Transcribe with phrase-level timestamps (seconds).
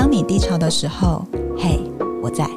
[0.00, 1.26] 当你低潮的时候，
[1.58, 1.80] 嘿，
[2.22, 2.48] 我在。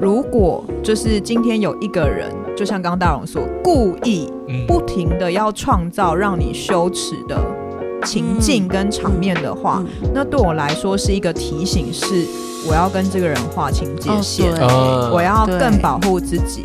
[0.00, 4.32] 如果就是今天有一个人，就像刚刚大荣说，故意
[4.66, 7.38] 不停的要创造让你羞耻的
[8.06, 12.26] 情境跟场面的话，那对我来说是一个提醒，是
[12.66, 16.64] 我要跟这个人划清界限，哦、我要更保护自己。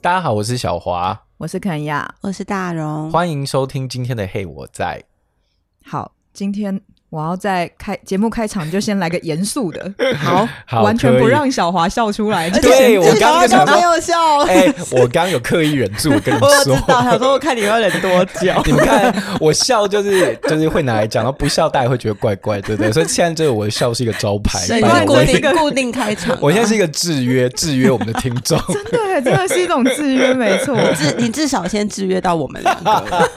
[0.00, 5.04] 大家好，我是小华，我是肯亚，我是大荣，欢迎收听今天的《嘿，我在》。
[5.88, 6.82] 好，今天。
[7.10, 12.50] 我要在开节目开场就先来个严肃的， 好，好完全不让小华笑出来。
[12.50, 18.52] 对，我刚刚没有笑，哎、欸，我刚刚有刻意忍住，我跟你说， 我知道，想说我看你要忍多久。
[18.66, 22.92] 你们看，我笑就是就是会拿来讲，然后不笑大家会觉得怪怪，对不对？
[22.92, 24.60] 所以现在这个我的笑是一个招牌，
[25.06, 26.36] 固定固定开场。
[26.42, 30.76] 我现在是一个制约，制约我们的听众，真的，真的是一种制约，没错。
[30.92, 33.30] 至你至少先制约到我们两个。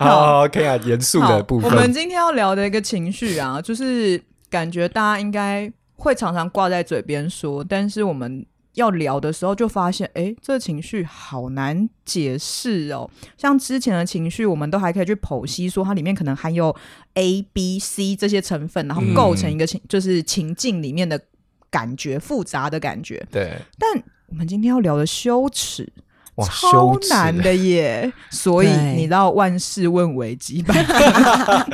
[0.00, 2.30] 好，OK 啊，严肃的部分，我们今天要。
[2.30, 13.10] 聊的一个情绪啊， 就是感觉大家应该会常常挂在嘴边说，但是我们要聊的时候就发现，哎，这个情绪好难解释哦。
[13.36, 16.74] 像之前的情绪，我们都还可以去剖析，说它里面可能含有
[17.14, 21.20] A、B、C 这些成分，然后构成一个情，就是情境里面的
[21.68, 23.26] 感觉，复杂的感觉。
[23.30, 23.58] 对。
[23.76, 25.92] 但我们今天要聊的羞耻。
[26.46, 28.12] 超难的耶！
[28.30, 31.66] 所以你知道万事问维基百科，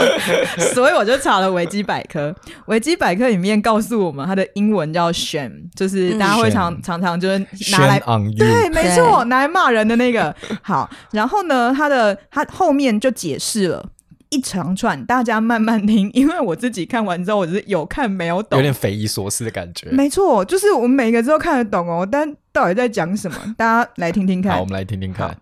[0.75, 2.35] 所以我就查了维基百科。
[2.67, 7.39] 维基百科里面告诉我们，它的英文叫 shame，就是大家会常、嗯、常常就是
[7.71, 8.01] 拿来
[8.37, 10.35] 对，没错，拿来骂人的那个。
[10.63, 13.85] 好，然后呢，它的它后面就解释了。
[14.37, 19.89] 一长串，大家慢慢听， 因为我自己看完之后，我是有看没有懂，有点匪夷所思的感觉。
[19.91, 23.55] 没错，就是我们每个字都看得懂哦，但到底在讲什么？
[23.57, 24.53] 大家来听听看。
[24.53, 25.37] 好，我们来听听看。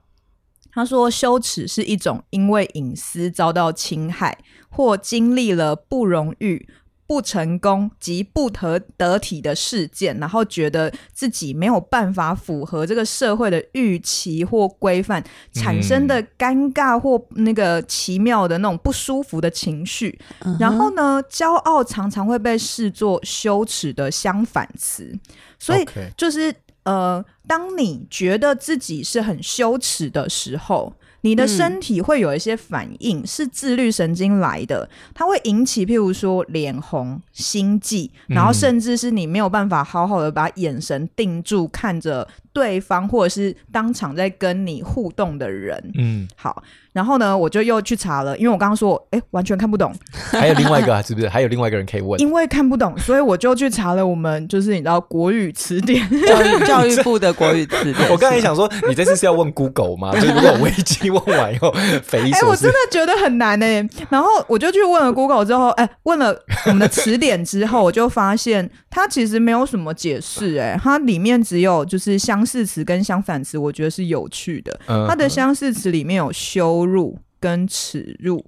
[0.72, 4.37] 他说：“羞耻是一种因为隐私遭到侵害，
[4.69, 6.69] 或经历了不荣誉。”
[7.06, 15.22] 不成功及不得得体的事件，然后觉得自己没有办法符合这个社会的预期或规范，
[15.53, 20.19] 产生的尴尬或那个奇妙的那种不舒服的情绪。
[20.41, 25.12] 嗯、然后呢，骄傲常常会被视作羞耻的相反词，
[25.59, 26.54] 所以就是.
[26.84, 30.93] 呃，当你觉得自己是很羞耻的时候。
[31.25, 45.92] 你的身体会有一些反应，嗯、是自律神经来的，它会引起，譬如说脸红、心悸，然后甚至是你没有办法好好的把眼神定住看着对方，或者是当场在跟你互动的人。
[45.98, 46.62] 嗯，好。
[46.94, 49.92] 然后呢，我就又去查了，因为我刚刚说，哎，完全看不懂。
[50.31, 51.28] 还有另外一个，是不是？
[51.28, 52.20] 还有另外一个人可以问？
[52.20, 57.97] 因为看不懂，所以我就去查了我们就是你知道国语词典，教育教育部的国语词典。
[58.12, 60.12] 我刚才想说，你这次是要问 Google 吗？
[60.12, 62.47] 就是如果危机问完以后，匪夷所思。
[62.47, 63.84] 哎，我真的觉得很难哎。
[64.09, 66.32] 然后我就去问了 Google 之后，哎，问了
[66.66, 70.56] 我们的词典之后，我就发现它其实没有什么解释。
[70.56, 74.81] 哎，它里面只有就是相似词跟相反词，我觉得是有趣的。
[74.87, 76.65] 它的相似词里面有修。
[76.65, 78.43] 羞辱跟耻辱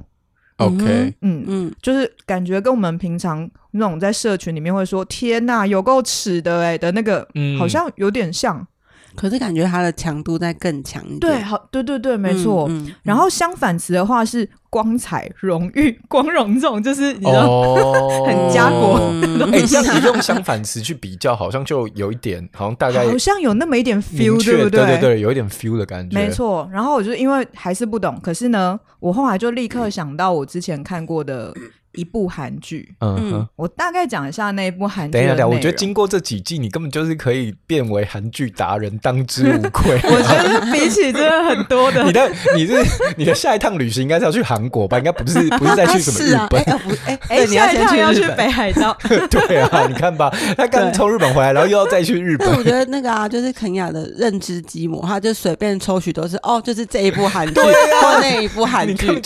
[0.56, 7.28] ，OK，嗯嗯，就是感觉跟我们平常那种在社群里面会说“天哪，有够耻的哎”的那个，
[7.58, 8.66] 好像有点像。
[9.16, 11.20] 可是感觉它的强度在更强一点。
[11.20, 12.66] 对，好，对对对，没错。
[12.68, 18.98] 嗯嗯、然后相反词的话是光彩、荣誉、 光荣这种，就是你知道，哦、 很家国。
[19.52, 24.80] 哎、欸，这样子用相反词去比较，好像就有一点，好像大概好像有那么一点 feel，对不对？
[24.80, 26.16] 对对对，有一点 feel 的感觉。
[26.16, 26.68] 没错。
[26.72, 31.52] 然后我就因为还是不懂，可是呢，我后来就立刻想到我之前看过的。
[31.96, 35.12] 一部韩剧，嗯哼，我大概讲一下那一部韩剧。
[35.12, 39.98] 等一下，我觉得经过这几季，你根本就是可以变为韩剧达人，当之无愧。
[40.04, 42.74] 我觉得比起真的很多的， 你的你是
[43.16, 44.98] 你的下一趟旅行应该是要去韩国吧？
[44.98, 46.62] 应该不是 不是再去什么日本？
[47.06, 48.96] 哎哎，下一趟要去北海道。
[49.30, 52.48] 对啊，你看吧，他刚从日本回来，然后又要再去日本。
[52.56, 59.20] 我觉得那个啊，就是肯雅的认知积模，他就随便抽取都是哦，就是这一部韩剧或那一部韩剧，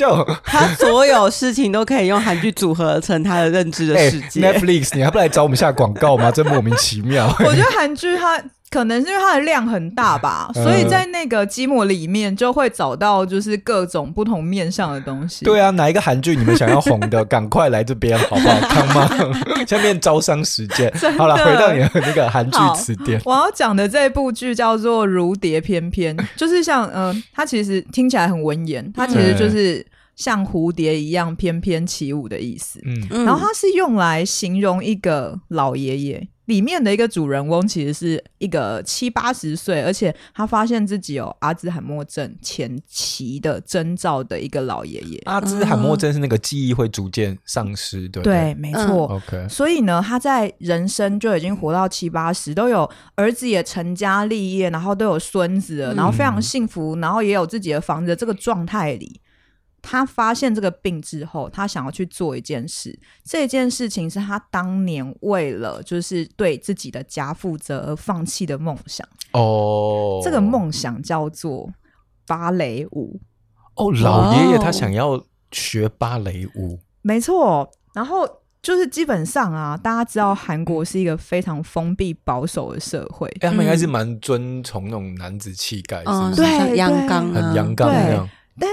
[0.44, 3.40] 他所有事情都可以用韩剧组合成他。
[3.40, 6.30] 的认知的世界、欸、，Netflix，你还不来找我们下广告吗？
[6.34, 7.26] 真莫名其妙。
[7.38, 15.42] 我觉得韩剧它可能是因为它的量很大吧，嗯、所以在那个积木里面就会找到就是各种不同面上的东西。
[15.46, 20.92] 对啊，哪一个韩剧你们想要红的，赶快来这边好不好？Come on， 下面招商时间。
[21.16, 23.18] 好了，回到你的那个韩剧词典。
[23.24, 29.78] 我要讲的这部剧叫做《如蝶翩翩》，就是像嗯、呃，它其实听起来很文言，它其实就是。
[29.78, 29.84] 嗯
[30.20, 45.18] 像蝴蝶一样翩翩起舞的意思，嗯，然后它是用来形容一个老爷爷，里面的一个主人翁其实是一个七八十岁，而且他发现自己有阿兹海默症前期的征兆的一个老爷爷。
[45.24, 48.52] 阿兹海默症是那个记忆会逐渐丧失，对不对？
[48.52, 49.08] 对，没错。
[49.10, 59.18] 嗯、OK，所以呢，他在人生就已经活到七八十，都有儿子也成家立业，然后都有孙子了，然后非常幸福，然后也有自己的房子，这个状态里。
[59.82, 62.98] 他发现这个病之后，他想要去做一件事。
[63.24, 69.06] 这件事情是他当年为了就是对自己的家负责而放弃的梦想。
[69.32, 71.72] 哦，这个梦想叫做
[72.26, 73.20] 芭蕾舞。
[73.76, 76.78] 哦，老爷爷他想要学芭蕾舞。
[77.02, 77.70] 没错。
[77.92, 78.28] 然后
[78.62, 86.58] 就是基本上啊，大家知道韩国是一个非常封闭保守的社会，哎，他们应该是蛮遵从那种男子气概，嗯、是不是？
[86.58, 88.28] 对，阳刚，很阳刚那样。
[88.60, 88.68] 但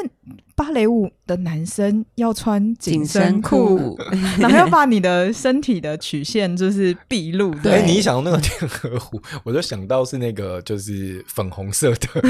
[0.53, 7.51] 芭蕾舞的男生要穿紧身裤，身然后 要把你的身体的曲线就是毕露。
[7.63, 12.21] 对，欸、你一想到那个天鹅湖， 我就想到是那个就是粉红色的，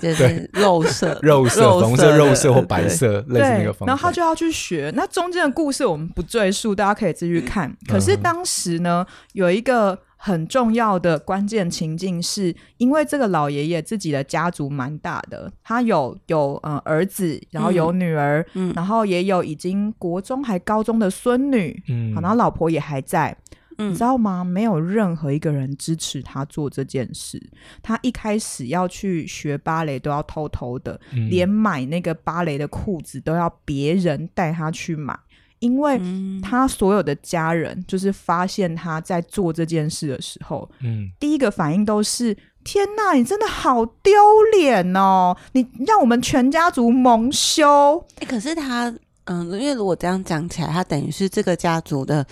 [0.00, 3.86] 对， 肉色、肉色、粉红色、肉色或白色，类似那个方。
[3.86, 7.76] 然后他就要去学，那中间的故事我们不赘述，大家可以自己去看。
[7.88, 9.98] 可是当时呢，有一个。
[10.22, 23.34] 很重要的关键情境是，因为这个老爷爷自己的家族蛮大的，他有有呃儿子，然后有女儿，嗯，然后也有已经国中还高中的孙女，嗯，然后老婆也还在，
[23.78, 24.44] 嗯，你知道吗？
[24.44, 27.42] 没有任何一个人支持他做这件事。
[27.82, 35.18] 他一开始要去学芭蕾都要偷偷的，嗯，连买那个芭蕾的裤子都要别人带他去买。
[35.60, 36.00] 因为
[36.42, 44.12] 他所有的家人，就是发现他在做这件事的时候，嗯，第一个反应都是：天哪，你真的好丢
[44.52, 45.36] 脸哦！
[45.52, 48.04] 你让我们全家族蒙羞。
[48.18, 48.92] 欸，可是他，
[49.24, 52.26] 嗯，因为如果这样讲起来，他等于是这个家族的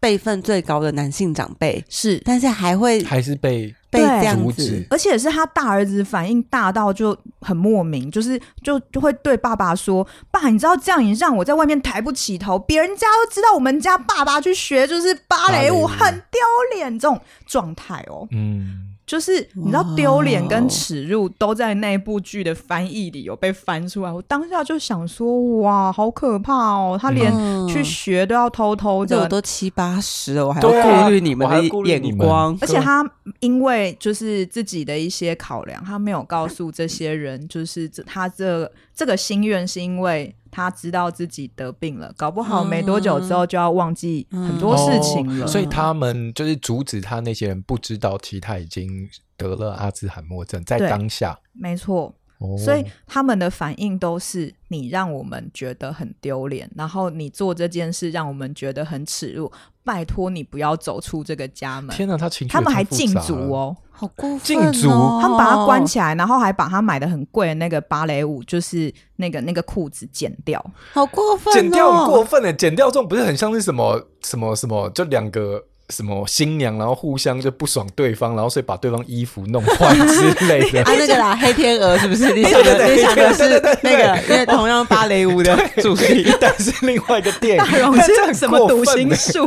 [0.00, 3.74] 辈分最高的男性长辈，是，但是还会还是被。
[3.92, 16.40] 被这样子，而且是他大儿子反应大到就很莫名，就是就就会对爸爸说：“爸，你知道这样你让我在外面抬不起头，别人家都知道我们家爸爸去学就是芭蕾舞，很丢
[16.74, 18.91] 脸这种状态哦。”嗯。
[19.12, 26.98] 就是你知道丢脸跟耻辱都在那部剧的翻译里有被翻出来，我当下就想说哇，好可怕哦！
[26.98, 27.30] 他连
[27.68, 33.06] 去学都要偷偷的，我都七八十了，我还要顾虑你们的眼光，而且他
[33.40, 40.34] 因为就是自己的一些考量，他没有告诉这些人，就是他这这个心愿是因为。
[40.52, 45.44] 他知道自己得病了，搞不好没多久之后就要忘记很多事情了。
[45.44, 51.40] 嗯哦、所以他们就是阻止他那些人不知道，其实他已经得了阿兹海默症，在当下。
[51.52, 52.14] 没错。
[52.58, 59.50] 所以他们的反应都是你让我们觉得很丢脸，然后你做这件事让我们觉得很耻辱。
[59.84, 61.96] 拜托你不要走出这个家门。
[61.96, 64.40] 天哪，他情绪他们还禁足哦，好过分哦！
[64.44, 64.88] 禁足，
[65.20, 71.54] 他们把他关起来，然后还把他买的很贵的那个芭蕾舞，就是那个那个裤子剪掉，好过分哦！
[71.54, 75.64] 剪掉很过分的，剪掉这种不是很像是什么什么什么，就两个。
[75.92, 80.82] 什么新娘，然后互相就不爽对方，然后所以把对方衣服弄坏之类的。
[80.88, 82.32] 啊，那个啦， 黑天鹅是不是？
[82.32, 87.64] 你想的，你想的是那个，因为同样芭蕾舞的主题，但是另外一个电影。
[87.64, 89.46] 大荣是 什么读心术？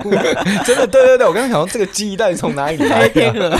[0.65, 3.01] 真的，对对对，我刚刚想到这个记忆到底从哪里来的？
[3.01, 3.57] 黑天鹅。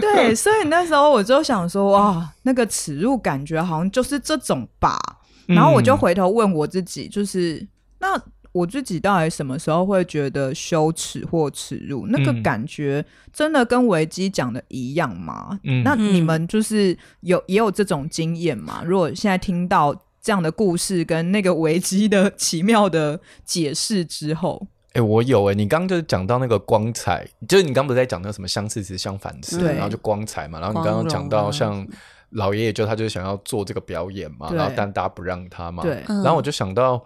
[0.00, 4.98] 对，所以那时候我就想说，哇，那个耻辱感觉好像就是这种吧。
[5.46, 7.66] 然后我就回头问我自己，就是
[7.98, 8.20] 那。
[8.56, 12.06] 我自己到底什么时候会觉得羞耻或耻辱？
[12.06, 15.60] 那个感觉真的跟维基讲的一样吗？
[15.64, 18.82] 嗯，那你们就是有也有这种经验吗？
[18.82, 30.58] 如果现在听到这样的故事跟那个维基的 奇妙的解释之后，哎、欸，我有哎、欸，你刚刚就是讲到那个光彩，就是你刚刚不是在讲那个什么相似词、相反词，然后就光彩嘛。
[30.58, 31.86] 然后你刚刚讲到像
[32.30, 36.02] 老爷爷，就他就是想要做这个表演嘛，然后但大家不让他嘛，对。
[36.08, 37.04] 然后我就想到。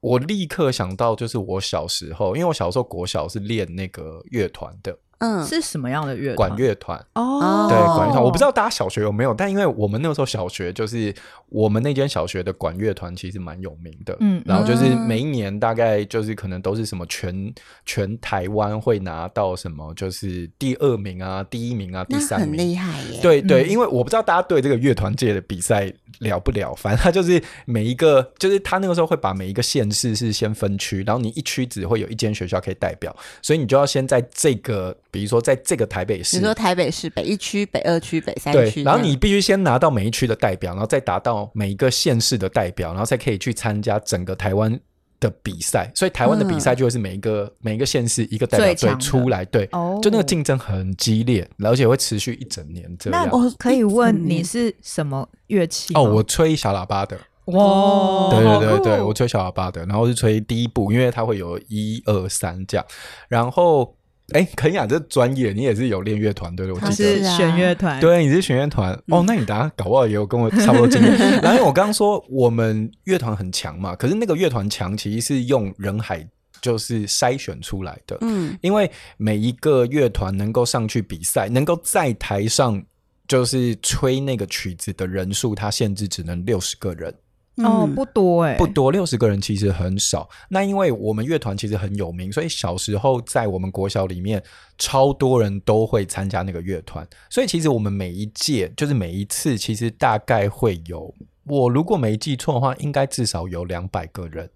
[0.00, 4.98] 我立刻想到，就是我小时候，因为我小时候国小是练那个乐团的。
[5.20, 6.48] 嗯，是什么样的乐团？
[6.48, 8.22] 管乐团哦，对，管乐团。
[8.22, 11.14] 我不知道大家小学有没有，但因为我们那个时候小学就是
[11.50, 23.20] 我们那间小学的管乐团其实蛮有名的，嗯，然后就是每一年大概就是可能都是什么全全台湾会拿到什么就是第二名啊、第一名啊、第三名，很厉害耶。
[23.20, 34.96] 对对，因为我不知道大家对这个乐团界的比赛了不了，反正他就是每一个，就是他那个时候会把每一个县市是先分区，然后你一区只会有一间学校可以代表，所以你就要先在这个。
[35.10, 44.78] 比如说，在这个台北市，比如说台北市北一区、北二区、北三区，然后你必须先拿到每一区的代表，然后再达到每一个县市的代表，然后才可以去参加整个台湾
[45.18, 49.66] 的比赛，所以台湾的比赛就会是每一个、嗯、每一个县市一个代表队出来，对，
[50.00, 53.26] 就那个竞争很激烈，而且会持续一整年这样。
[53.26, 55.92] 那我可以问你是什么乐器？
[55.94, 57.18] 哦，我吹小喇叭的。
[57.46, 62.86] 哇，对对对对，我吹小喇叭的，然后是吹第一部，因为它会有一二三这样，
[63.28, 63.96] 然后。
[64.32, 66.88] 哎，肯雅这专业，你也是有练乐团对不对？
[66.88, 69.24] 我记得是弦乐团，对，你是弦乐团、嗯、哦。
[69.26, 71.18] 那你等下搞不好也有跟我差不多经验。
[71.42, 76.26] 然后我刚刚说我们乐团很强嘛，可是那个乐团强其实是用人海
[76.60, 78.18] 就是筛选出来的。
[78.20, 82.82] 嗯，因为每一个乐团能够上去比赛，能够在台上
[83.26, 87.14] 就是吹那个曲子的人数，它限制只能六十个人。
[87.64, 90.28] 哦，不多哎、欸，不多，六十个人其实很少。
[90.48, 94.42] 那因为我们乐团其实很有名，所以小时候在我们国小里面，
[94.78, 97.06] 超多人都会参加那个乐团。
[97.28, 101.14] 所以其实我们每一届，就是每一次，其实大概会有，
[101.44, 104.48] 我如果没记错的话，应该至少有两百个人。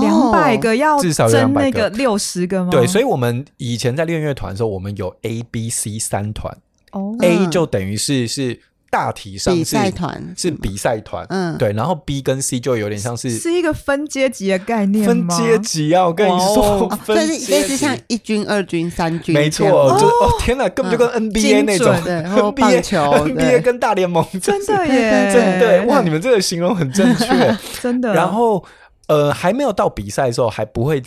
[0.00, 2.70] 两百个要至少争那个六十个吗？
[2.70, 6.56] 对，所以我们以前在练乐团的时候，我们有 A、B、C 三团。
[6.92, 8.60] 哦，A 就等于是是。
[8.92, 19.66] 大体上是比赛团，是比赛团，嗯，对，然后 B 跟 C 就有点像是是一个分阶级的概念分阶级啊，我跟你说， 分是类似像一军、二军、三军，没错，
[19.98, 28.12] 就哦天哪，根本就跟 NBA 那种棒球， NBA 跟大联盟，真的耶，真的哇，你们这个形容很正确，真的。
[28.12, 28.62] 然后
[29.06, 31.02] 呃，还没有到比赛的时候，还不会。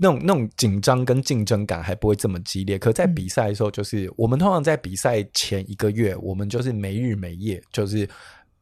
[0.00, 8.08] 那种那种紧张跟竞争感还不会这么激烈，可在比赛的时候，就是、嗯、我们通常在比赛前一个月，我们就是没日没夜，就是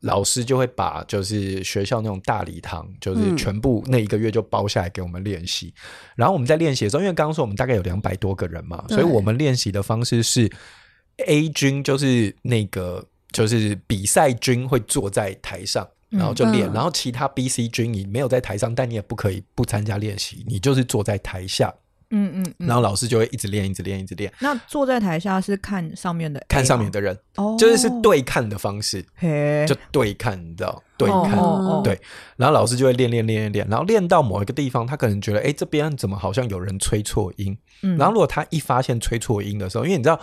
[0.00, 5.66] 老师就会把就是学校那种大礼堂，就是全部那一个月就包下来给我们练习。
[5.66, 5.80] 嗯、
[6.16, 10.50] 然后我们在练习的时候，因为刚刚说我们大概有两百多个人嘛，所以我们练习的方式是
[11.26, 15.86] A 军就是那个就是比赛军会坐在台上。
[16.10, 21.74] 然后就练，嗯、然后其他 B、C 军你没有在台上，但你也不可以不参加练习，你就是坐在台下。
[22.10, 24.32] 嗯嗯，嗯然后老师就会一直练，一直练，一直练。
[24.38, 30.80] 那坐在台下是看上面的，看上面的人，哦、就是是对看的方式，嘿就对看，你知道？
[30.96, 32.00] 对看，哦、对。
[32.36, 37.58] 然后老师就会练练练练练，然后练到某一个地方，他可能觉得，哎，这边怎么好像有人吹错音？
[37.82, 40.20] 嗯、然后如果他一发现吹错音的时候，因为你知道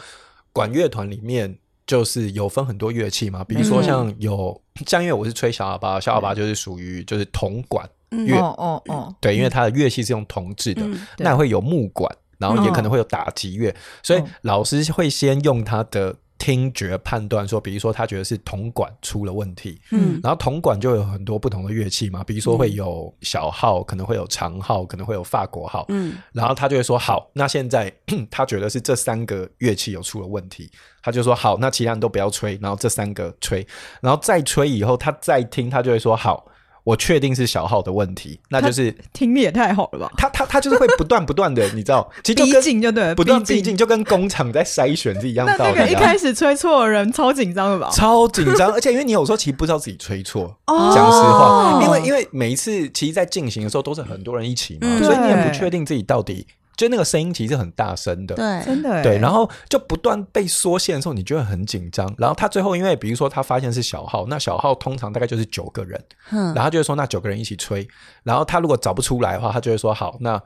[0.53, 1.59] 管乐团里面。
[1.93, 10.83] 就是有分很多乐器嘛，比如说像有 像因为我是吹小喇叭，小喇叭就是属于就是铜管乐，哦哦哦，对，因为它的乐器是用铜制的，
[11.19, 13.71] 那会有木管，然后也可能会有打击乐，
[14.01, 27.89] 所以老师会先用他的听觉判断说，比如说他觉得是铜管出了问题，嗯，然后铜管就有很多不同的乐器嘛，比如说会有小号，可能会有长号，可能会有法国号，嗯，然后他就会说好，那现在
[28.29, 30.69] 他觉得是这三个乐器有出了问题。
[31.01, 33.65] 他就说好，那其他人都不要吹，然后这三个吹，
[34.01, 36.45] 然后再吹以后，他再听，他就会说好，
[36.83, 40.11] 我确定是小号的问题，那就是听力也太好了吧？
[40.17, 45.75] 他他他就是会不断不断的，你知道， 其实就跟就对，不断逼近，就跟工厂在筛选是一样道理。
[45.77, 47.89] 那个一开始吹错的人超紧张的吧？
[47.93, 56.45] 超紧张， 而且因为你有时候其实不知道自己吹错，讲实话，因为因为每一次其实，在进行的时候都是很多人一起嘛，所以你也不确定自己到底。
[56.75, 62.11] 就那个声音其实很大声的，对，真的，对，然后就不断被缩线的时候，你就会很紧张。
[62.17, 67.87] 然后他最后，因为比如说他发现是小号，那小号通常大概就是九个人，嗯，然后他就会说那九个人一起吹。
[68.23, 70.41] 然后他如果找不出来的话，他就会说好，那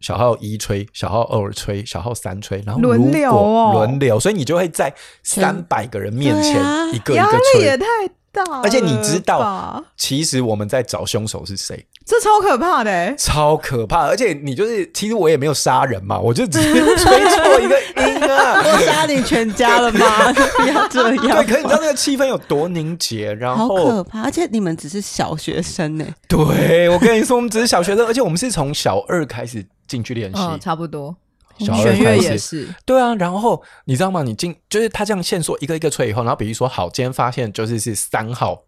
[0.00, 6.54] 小号一吹，小号二吹，小号三吹，然后轮流哦，轮流，所以你就会在三百个人面前
[6.94, 7.86] 一个一个吹，也太
[8.30, 11.86] 大，而且你知道，其实我们在找凶手是谁。
[12.06, 14.06] 这超可怕的，欸，超可怕！
[14.06, 20.30] 而且你就是，其实我也没有杀人嘛，我就只是 吹错一个音啊，我杀你全家了吗？
[20.58, 21.16] 不要这样。
[21.16, 26.04] 对，可是你知道那个气氛有多凝结，然后好可怕，而且你们只是小学生呢。
[26.28, 31.16] 对，我跟你说，我们只是小学生，而且我们是从小二开始进去练习，哦，差不多。
[31.58, 33.14] 小二开始也是，对啊。
[33.14, 34.22] 然后你知道吗？
[34.22, 38.64] 你进就是他这样线索一个一个吹以后，然后比如说好，今天发现就是是三号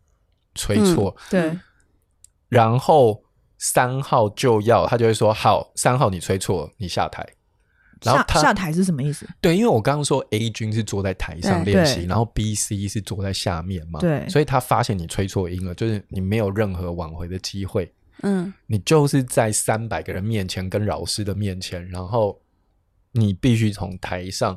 [0.54, 1.58] 吹错，嗯，对，
[2.48, 3.20] 然后。
[3.66, 7.26] 三号就要他就会说好，三号你吹错，你下台。
[8.04, 9.26] 然后他下，下台是什么意思？
[9.40, 13.98] 对，因为我刚刚说 A 军是坐在台上练习，然后 B、C 是坐在下面嘛。
[13.98, 17.92] 对，所以他发现你吹错音了，就是你没有任何挽回的机会。
[18.22, 22.40] 嗯，你就是在三百个人面前跟老师的面前，然后
[23.10, 24.56] 你必须从台上。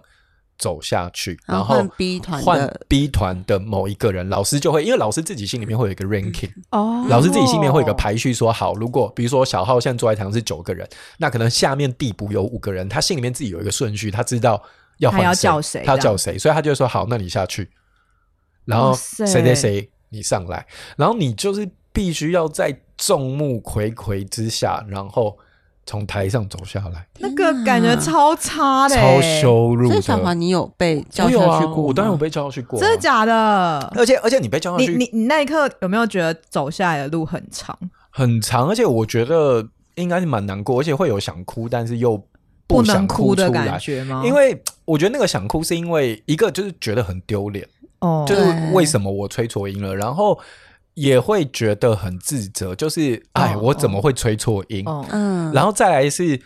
[0.60, 10.88] 走下去，然后换 B 团换 B 团的某一个人，老师就会，因为老师自己心里面会有一个 ranking，哦，老师自己心里面会有一个排序，说好，如果比如说小号现在坐在台上是九个人，
[11.18, 14.62] 那可能下面递补有五个人，他心里面自己有一个顺序，他知道
[14.98, 17.72] 要换谁，他要叫谁，他要叫谁，所以他就会说好，那你下去，
[18.66, 25.38] 然后谁谁谁你上来，然后你就是必须要在众目睽睽之下，然后
[25.90, 29.96] 从台上走下来，那个感觉超差的，超羞辱的。
[29.96, 31.48] 所以小华，你有被叫下去过？
[31.48, 32.82] 我有啊，我当然有被叫下去过啊。
[32.82, 33.92] 真的假的？
[33.98, 37.76] 而且而且你被叫下去，你你你那一刻有没有觉得走下来的路很长？
[38.12, 42.24] 很长，而且我觉得应该是蛮难过，而且会有想哭，但是又
[42.68, 44.22] 不想哭出来，不能哭的感觉吗？
[44.24, 47.68] 因为我觉得那个想哭是因为一个就是觉得很丢脸，
[48.02, 48.44] 哦，就是
[48.74, 50.40] 为什么我吹错音了，然后。
[51.00, 54.84] 也会觉得很自责，就是哎，我怎么会吹错音？
[55.12, 56.38] 嗯，然后再来是，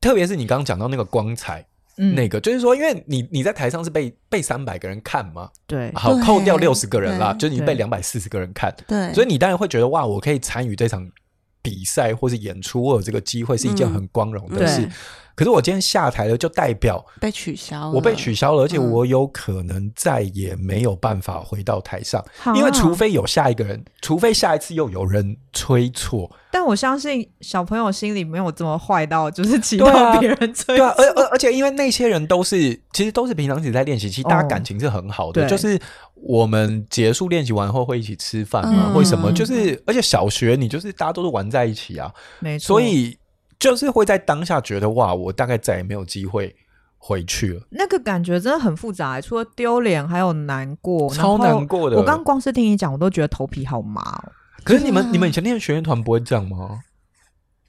[0.00, 1.64] 特别是你刚刚讲到那个光彩，
[1.96, 11.08] 那个就是说，因为你你在台上是被被三百个人看嘛，对，好扣掉六十个人啦，就是你被两百四十个人看，对，所以你当然会觉得哇，我可以参与这场
[11.62, 14.88] 比赛或是演出，我有这个机会是一件很光荣的事。
[15.36, 17.90] 可是我今天下台了，就代表被取消了。
[17.92, 26.30] 我被取消了，而且我有可能再也没有办法回到台上，嗯、因为除非有下一个人，除非下一次又有人吹错。
[26.50, 30.76] 但我相信小朋友心里没有这么坏到，就是期待别人吹错。
[30.76, 35.46] 对啊，而而而且因为那些人都是，其实都是平常一直在练习，其实大家感情是很好的。
[35.46, 35.80] 哦、就是
[36.22, 39.32] 我们结束练习完后会一起吃饭吗，为、嗯、什么？
[39.32, 42.66] 就是而且小学你就是大家都是玩在一起啊，没错。
[42.66, 43.16] 所以。
[43.60, 46.56] 就是会在当下觉得哇，我大概再也没有机会
[46.96, 47.60] 回去了。
[47.68, 51.98] 那个感觉真的很复杂，除了丢脸，还有难过，超难过的。
[51.98, 54.32] 我刚光是听你讲，我都觉得头皮好麻哦。
[54.64, 56.80] 可是你们，你们以前练学乐团不会这样吗？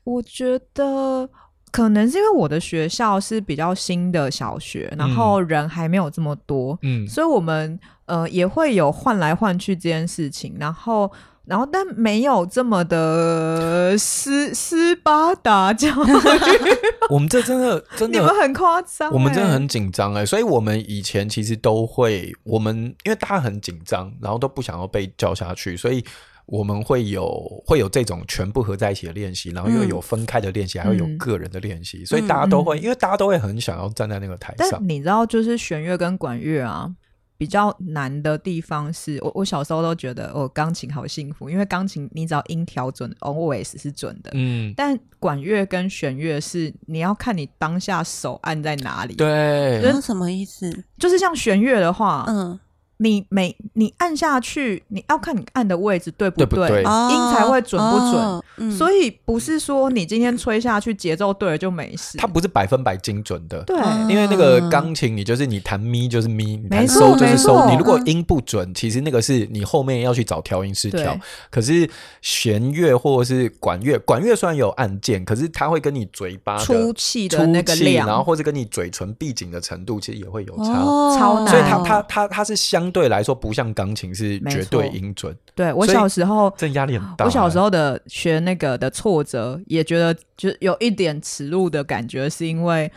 [0.06, 1.30] 我觉得
[1.72, 11.12] 可能是因为我的学校是比较新的小学，然后人还没有这么多，嗯，所以我们呃也会有换来换去这件事情，然后。
[11.44, 16.12] 然后，但没有这么的斯斯巴达教育。
[17.10, 19.14] 我们这真的真的，你们很夸张、欸。
[19.14, 26.06] 我们真的很紧张哎，所以我们以前其实都会，我们因为大家很紧张，然后都不想要被叫下去，所以
[26.52, 34.68] 我们会有会有这种全部合在一起的练习，然后又有分开的练习，嗯、还会有个人的练习，所以大家都会，嗯、因为大家都会很想要站在那个台上。
[34.72, 36.94] 但你知道，就是弦乐跟管乐啊。
[37.38, 44.30] 比较难的地方是我，我小时候都觉得哦，钢琴好幸福，因为钢琴你只要音调准，always 是准的。
[44.36, 49.16] 嗯，但管乐跟弦乐是你要看你当下手按在哪里。
[49.16, 50.84] 对，那什么意思？
[51.00, 52.60] 就是像弦乐的话，嗯。
[53.04, 56.82] 你每你按下去，你要看你按的位置对不对，对不对？
[56.82, 58.22] 音才会准不准。
[58.22, 62.20] 哦嗯、所以不是说你今天吹下去节奏对了就没事。
[62.20, 63.64] 它不是百分百精准的。
[63.64, 63.76] 对，
[64.08, 67.68] 因为那个钢琴，你就是你弹咪就是咪，你弹收就是收。
[67.72, 71.18] 你如果音不准，其实那个是你后面要去找调音师调。
[71.50, 71.90] 可是
[72.22, 81.48] 弦乐或者是管乐，管乐虽然有按键，可是它会跟你嘴巴出气的那个量，然后或者跟你嘴唇闭紧的程度，其实也会有差，哦、超难。
[81.48, 82.91] 所以它它它它是相。
[82.92, 85.36] 对来说，不像钢琴是绝对音准。
[85.56, 87.26] 对，我小时候，这压力很大。
[87.26, 92.92] 我小时候的学那个的挫折，也觉得就有一点耻辱的感觉，是因为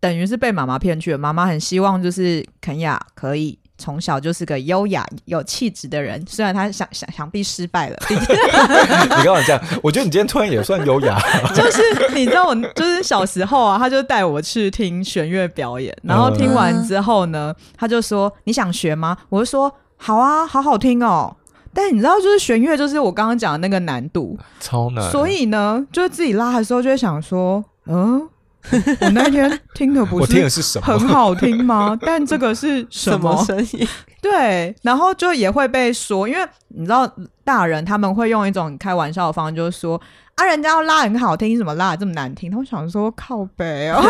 [0.00, 1.18] 等于是被妈妈骗去了。
[1.18, 7.96] 妈妈很希望就是肯雅可以从小就是个优雅有气质的人，虽然他想想想必失败了。
[8.08, 9.60] 你干嘛这样？
[9.82, 11.18] 我觉得你今天突然也算优雅。
[11.54, 11.82] 就是
[12.14, 21.36] 你知道，我就是小时候啊，他就带我去听弦乐表演，然后听完之后呢，他就说：“你想学吗？”我就说：“好啊，好好听哦。”
[21.74, 25.10] 但你知道，就是弦乐，就是我刚刚讲的那个难度，超难。
[25.10, 28.28] 所以呢，就是自己拉的时候，就会想说：“嗯。”
[29.00, 31.98] 我那天听的不是很好听吗？
[32.00, 33.86] 但这个是什么声音？
[34.22, 37.08] 对，然后就也会被说，因为你知道，
[37.44, 40.00] 大人他们会用一种开玩笑的方式，就是说
[40.36, 42.50] 啊，人家要拉很好听，你怎么拉的这么难听？
[42.50, 44.00] 他们想说靠北哦，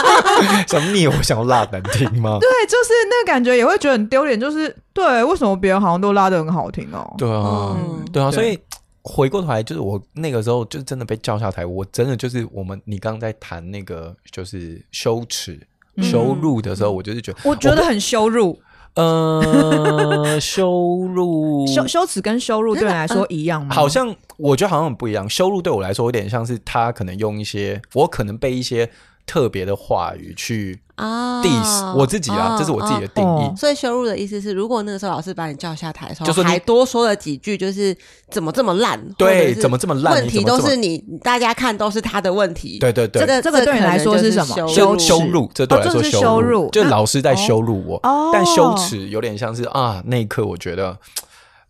[0.68, 2.36] 想你我想要拉难听吗？
[2.42, 7.14] 对，就是那个感觉也会觉得很丢脸，就是对，为什么别人好像都拉的很好听哦？
[7.16, 8.58] 对啊，嗯、对啊，所以。
[9.04, 15.60] 回过头来，就是我那个时候就真的被叫下台，我真的就是我们你刚刚在谈那个就是羞耻、
[15.96, 18.58] 嗯、羞辱的时候，我就是觉得我觉得很羞辱，
[18.94, 23.74] 呃，羞辱 羞羞耻跟羞辱对你来说一样吗？
[23.74, 28.90] 好像我觉得好像很不一样，羞辱对我来说有点像是他可能用一些我可能被一些。
[29.26, 33.56] 特别的话语去 diss 我自己啊，这是我自己的定义。
[33.56, 37.96] 所以羞辱的意思是，如果那个时候老师把你叫下台的时候，就是还多说了几句，就是
[38.30, 39.02] 怎么这么烂？
[39.16, 40.14] 对，怎么这么烂？
[40.14, 42.78] 问题都是你，大家看都是他的问题。
[42.78, 44.68] 对对对，这个这个对你来说是什么？
[44.68, 48.00] 羞羞辱，这对我来说羞辱，就是老师在羞辱我。
[48.32, 50.96] 但羞耻有点像是啊，那一刻我觉得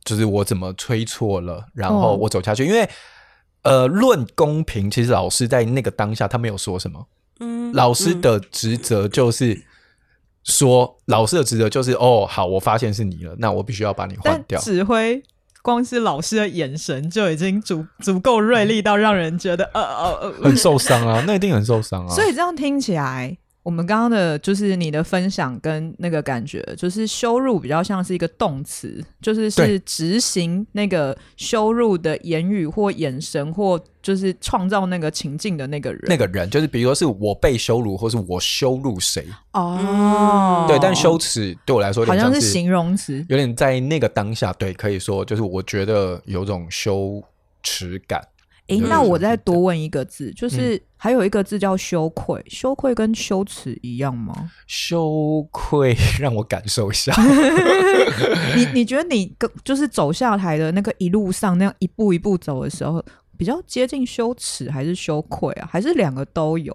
[0.04, 2.66] 就是我怎么吹错了，然后我走下去。
[2.66, 2.88] 因为
[3.62, 7.06] 呃，论公平，其实老师在那个当下他没有说什么。
[7.40, 9.62] 嗯，老师的职责就是
[10.44, 14.60] 说，嗯、老师的职责就是哦，好，我发现是你了，那我必须要把你换掉。
[14.60, 15.22] 指挥
[15.62, 22.14] 光是老师的眼神就已经足 足够锐利到让人觉得呃呃呃很受伤啊，那一定很受伤啊。
[22.14, 23.36] 所以这样听起来。
[23.64, 36.02] 我们刚刚的就是你的分享跟那个感觉，就是羞辱比较像是一个动词，就是是执行那个羞辱的言语或眼神，或就是创造那个情境的那个人。
[36.04, 39.26] 那个人就是，比如说是我被羞辱，或是我羞辱谁。
[39.52, 47.22] 哦，对，但羞耻对我来说好像是形容词，有点在那个当下，对，可以说就是我觉得有种羞
[47.62, 48.22] 耻感。
[48.68, 54.50] 诶，那我再多问一个字，就是还有一个字叫羞愧，嗯、羞愧跟羞耻一样吗？
[54.66, 57.14] 羞愧 让我感受一下。
[58.56, 63.04] 你你觉得你跟就是走下台的那个一路上那样一步一步走的时候，
[63.36, 65.68] 比较接近羞耻还是羞愧啊？
[65.70, 66.74] 还是两个都有？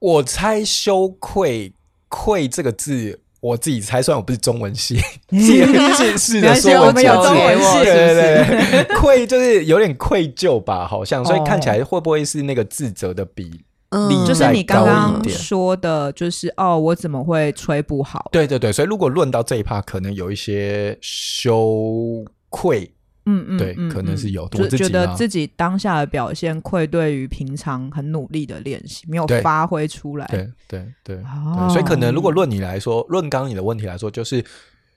[0.00, 1.72] 我猜羞愧，
[2.08, 3.20] 愧这个字。
[3.40, 4.96] 我自己猜，算我不是中文系，
[5.30, 18.28] 解释的说，我们有中文系，对对对，愧就是有点愧疚吧，好像，所以看起来会不会是那个自责的比例，嗯，就是你刚刚说的，就是哦，我怎么会吹不好？
[18.32, 22.90] 对对对，所以如果论到这一趴，可能有一些羞愧。
[23.28, 30.26] 嗯嗯，对，可能是有，就觉得自己当下的表现愧对于平常很努力的练习，没有发挥出来。
[30.28, 31.24] 对对对，对，
[31.68, 34.42] 所以可能如果论你来说，论刚刚你的问题来说，就是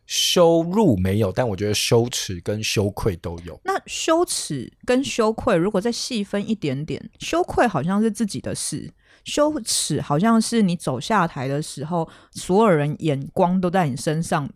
[0.07, 3.59] 羞辱没有，但我觉得羞耻跟羞愧都有。
[3.65, 8.89] 那羞耻跟羞愧，如果再细分一点点，羞愧好像是自己的事，
[9.25, 14.49] 羞耻好像是你走下台的时候，所有人眼光都在你身上。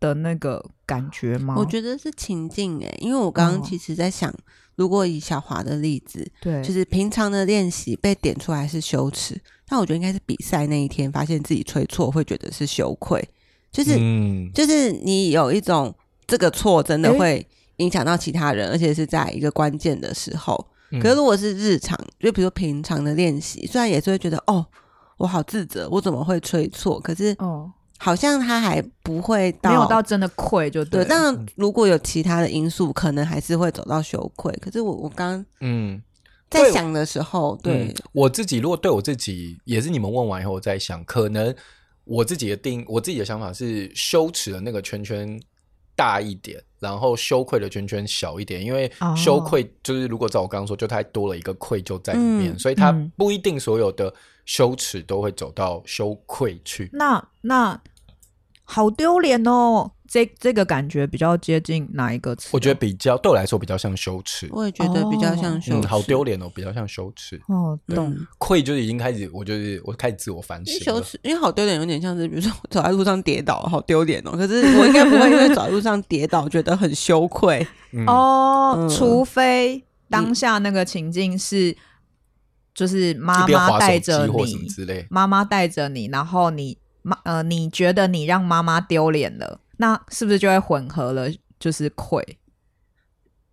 [0.00, 1.54] 的那个感觉吗？
[1.58, 4.34] 我觉得是情境诶、欸，因为我刚刚其实在想，哦、
[4.76, 13.22] 如果以小华的例子，对，就是平常的练习被点出来是羞耻，但我觉得应该是比赛那一天发现自己吹错会觉得是羞愧，
[13.72, 15.94] 就是、嗯、就是你有一种
[16.26, 17.44] 这个错真的会
[17.78, 20.68] 影响到其他人，欸、而且是在一个关键的时候。
[20.90, 24.64] 嗯、可是如果是日常，就比如平常的练习，虽然也是会觉得哦，
[25.18, 27.00] 我好自责，我怎么会吹错？
[27.00, 27.72] 可是哦。
[27.98, 31.04] 好像他还不会到，没有到真的愧就对。
[31.04, 34.52] 对，但如果有其他的因素，可能还是会走到羞愧。
[34.62, 36.00] 可是我我刚嗯
[36.48, 41.54] 在想的时候，对，对、嗯、我自己，如果对我自己也是你们问完以后，我在想，可能
[42.04, 45.38] 我自己的定，我自己的想法是羞耻的那个圈圈
[45.98, 48.64] 大一点，然后羞愧的圈圈小一点。
[48.64, 54.14] 因为羞愧就是如果照我刚刚说，就太多了一个愧疚在里面，嗯、所以它不一定所有的。
[54.48, 57.78] 羞耻都会走到羞愧去，那那
[58.70, 59.90] 好丢脸哦！
[60.06, 62.50] 这这个感觉比较接近哪一个词？
[62.52, 64.46] 我觉得比较对我来说比较像羞耻。
[64.50, 65.78] 我也觉得比较像羞耻。
[65.78, 67.40] 嗯，好丢脸哦，比较像羞耻。
[67.48, 68.14] 哦，懂。
[68.36, 70.78] 愧就是已经开始，我就是我开始自我反省。
[70.80, 74.32] 羞耻，因为好丢脸有点像是，比如说走在路上跌倒，好丢脸哦。
[74.32, 77.66] 可是我应该不会因为走在路上跌倒觉得很羞愧
[78.06, 81.74] 哦，除非当下那个情境是。
[82.74, 84.76] 就是妈妈带着你，
[85.10, 86.78] 妈妈带着你，然后你
[87.08, 91.28] 妈呃，你觉得你让妈妈丢脸了，那是不是就会混合了？
[91.58, 92.38] 就是愧。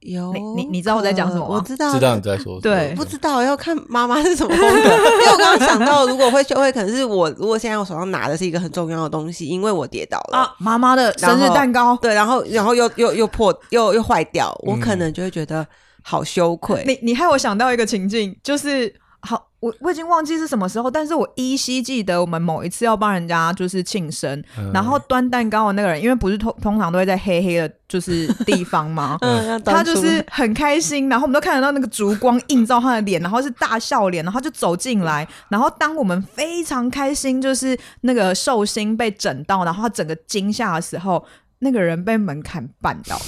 [0.02, 1.44] 有你你你知道我在讲什么？
[1.44, 2.62] 我知道，知道你在说什么。
[2.62, 4.78] 对，不知道要看妈妈是什么风格。
[4.78, 15.66] 因为我刚刚想到，如果会羞愧，可能是我如果现在我手上拿的是一个很重要的东西，因为我跌倒了，啊，妈妈的生日蛋糕，对，然后然后又又又破又又坏掉，我可能就会觉得
[16.04, 16.84] 好羞愧。
[16.86, 18.94] 你你害我想到一个情境，就是。
[19.26, 29.18] 好，我我已经忘记是什么时候，但是我依稀记得我们某一次要帮人家就是庆生，嗯、然后端蛋糕的那个人，因为不是通通常都会在黑黑的，就是地方吗？
[29.26, 41.26] 嗯，他就是很开心，然后我们都看得到那个烛光映照他的脸，然后是大笑脸，然后就走进来，然后当我们非常开心，就是那个寿星被整到，然后他整个惊吓的时候，
[41.60, 43.20] 那个人被门槛绊到。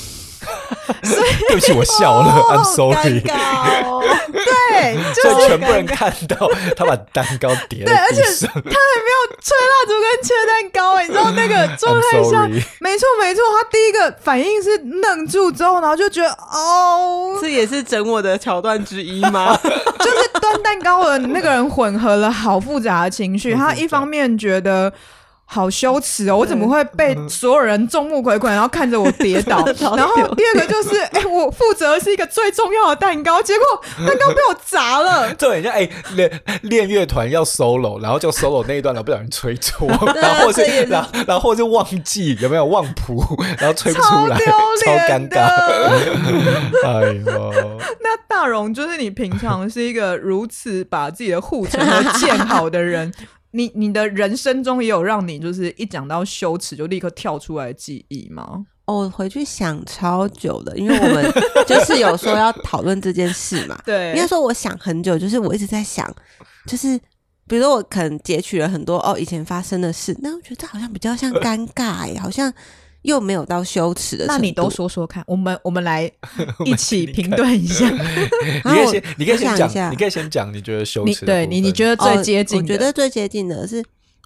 [1.48, 3.22] 对不起，我笑了，I'm sorry。
[4.32, 12.48] 对，就全部人看到他把蛋糕叠对，而且他还没有吹蜡烛跟切蛋糕，你知道那个状态下，
[12.80, 19.58] 没错没错，他第一个反应是愣住之后，然后就觉得哦，这也是整我的桥段之一吗？
[19.64, 24.92] 就是端蛋糕的那个人混合了好复杂的情绪，他一方面觉得。
[25.50, 26.36] 好羞耻哦！
[26.36, 29.66] 我怎么会被所有人众目睽睽，然后看着我跌倒？
[29.96, 33.66] 然后第二个就是， 哎、欸，我负责的是一个最重要的蛋糕，结果
[34.06, 35.34] 蛋糕被我砸了。
[35.40, 43.24] 对，像哎，练练乐团要 solo，然后就 solo 那一段，然后不小心吹错，然后或是然后然后或是忘记有没有忘谱，
[43.58, 45.48] 然后吹不出来，超尴尬。
[46.84, 47.54] 哎呦，
[48.02, 53.14] 那大荣就是你平常是一个如此把自己的护城河建好的人。
[53.58, 58.66] 你你的人生中也有让你就是一讲到羞耻就立刻跳出来的记忆吗？
[58.86, 61.26] 我回去想超久的，因为我们
[61.68, 63.76] 就是有说要讨论这件事嘛。
[63.84, 66.08] 对，应该说我想很久，就是我一直在想，
[66.68, 66.98] 就是
[67.48, 72.54] 比如说我可能截取了很多哦以前发生的事，那我觉得这好像比较像尴尬呀，好像。
[73.08, 76.12] 又没有到羞耻的，那你都说说看，我们我们来
[76.66, 77.90] 一起评断一下。
[77.90, 81.26] 你可以先，你可以先讲，你可以先讲，你觉得羞耻？
[81.26, 82.60] 对你，你觉得最接近？
[82.62, 83.78] 我觉得最接近的是，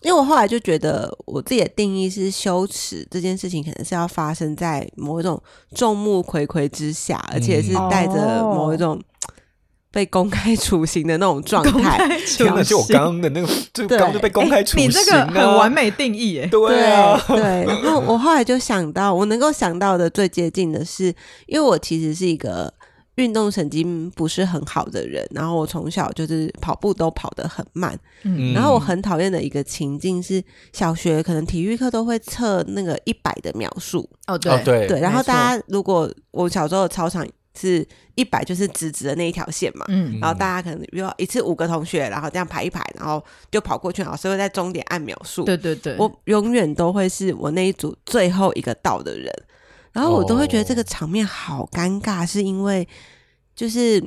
[0.02, 5.40] 因为我后来就觉得，我自己的定义是羞耻这件事情，可能是要发生在某一种
[5.76, 9.00] 众目睽睽之下，而且是带着某一种。
[9.92, 12.00] 被公开处刑的那种状态，
[12.38, 16.48] 真的就我刚刚的那个，就刚刚就被公开处刑，啊欸，你这个很完美定义耶。
[16.48, 17.66] 对啊，对，对。
[17.66, 21.14] 然后我后来就想到，我能够想到的最接近的是，
[21.46, 22.74] 因为我其实是一个
[23.16, 34.10] 运动神经不是很好的人，然后我从小就是跑步都跑得很慢，嗯，然后我很讨厌的一个情境是，小学可能体育课都会测那个一百的秒数。
[34.28, 35.02] 哦，对对对。
[35.02, 37.28] 然后大家如果我小时候的操场。
[37.62, 39.86] 是一百，就是直直的那一条线嘛。
[39.90, 45.44] 嗯，然后大家可能比如一次五个同学，然后这样排一排，然后就跑过去，老师会在终点按秒数。
[45.44, 49.32] 对对对，我永远都会是我那一组最后一个到的人，
[49.92, 52.88] 然后我都会觉得这个场面好尴尬，是因为
[53.56, 54.00] 就是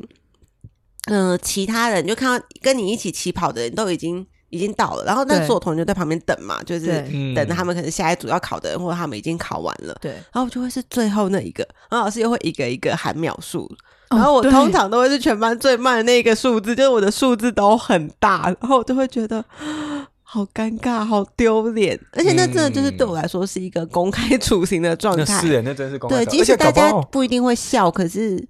[1.11, 4.27] 嗯、呃，其他人就看到跟你一起起跑的人都已经。
[4.55, 6.87] 已经到了，然后那所有同学就在旁边等嘛，就是
[7.35, 13.69] 等着他们可能下一组要考的人，或者他们已经考完了，对，然后就会是最后那一个，然后老师又会一个一个喊秒数，
[14.11, 19.45] 然后我通常都会是全班最慢的那个数字，就是我的数字都很大，然后我就会觉得
[20.23, 28.47] 好尴尬、好丢脸，而且那真的就是对我来说是一个公开处刑的状态，是，那真是公开，对，即使大家不一定会笑，可是。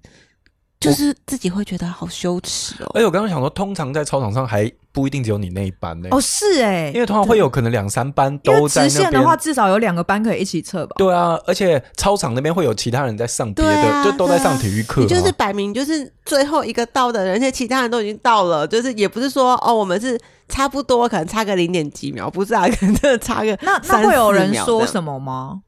[0.79, 2.91] 就是自己会觉得好羞耻哦。
[2.93, 6.09] 而且我刚刚想说，通常在操场上还不一定只有你那一班呢。
[6.11, 8.89] 哦，是哎，因为通常会有可能两三班都在那边。
[8.89, 10.95] 直线的话，至少有两个班可以一起测吧？
[10.97, 15.01] 对啊，而且操场那边会有其他人在上别的，啊、就都在上体育课。
[15.01, 25.61] 你就是摆明就是最后一个到的人，而且其他人都已经到了，就是也不是说哦，我们是差不多，可能差个零点几秒，不是啊，可能真的差个那那会有人说什么吗？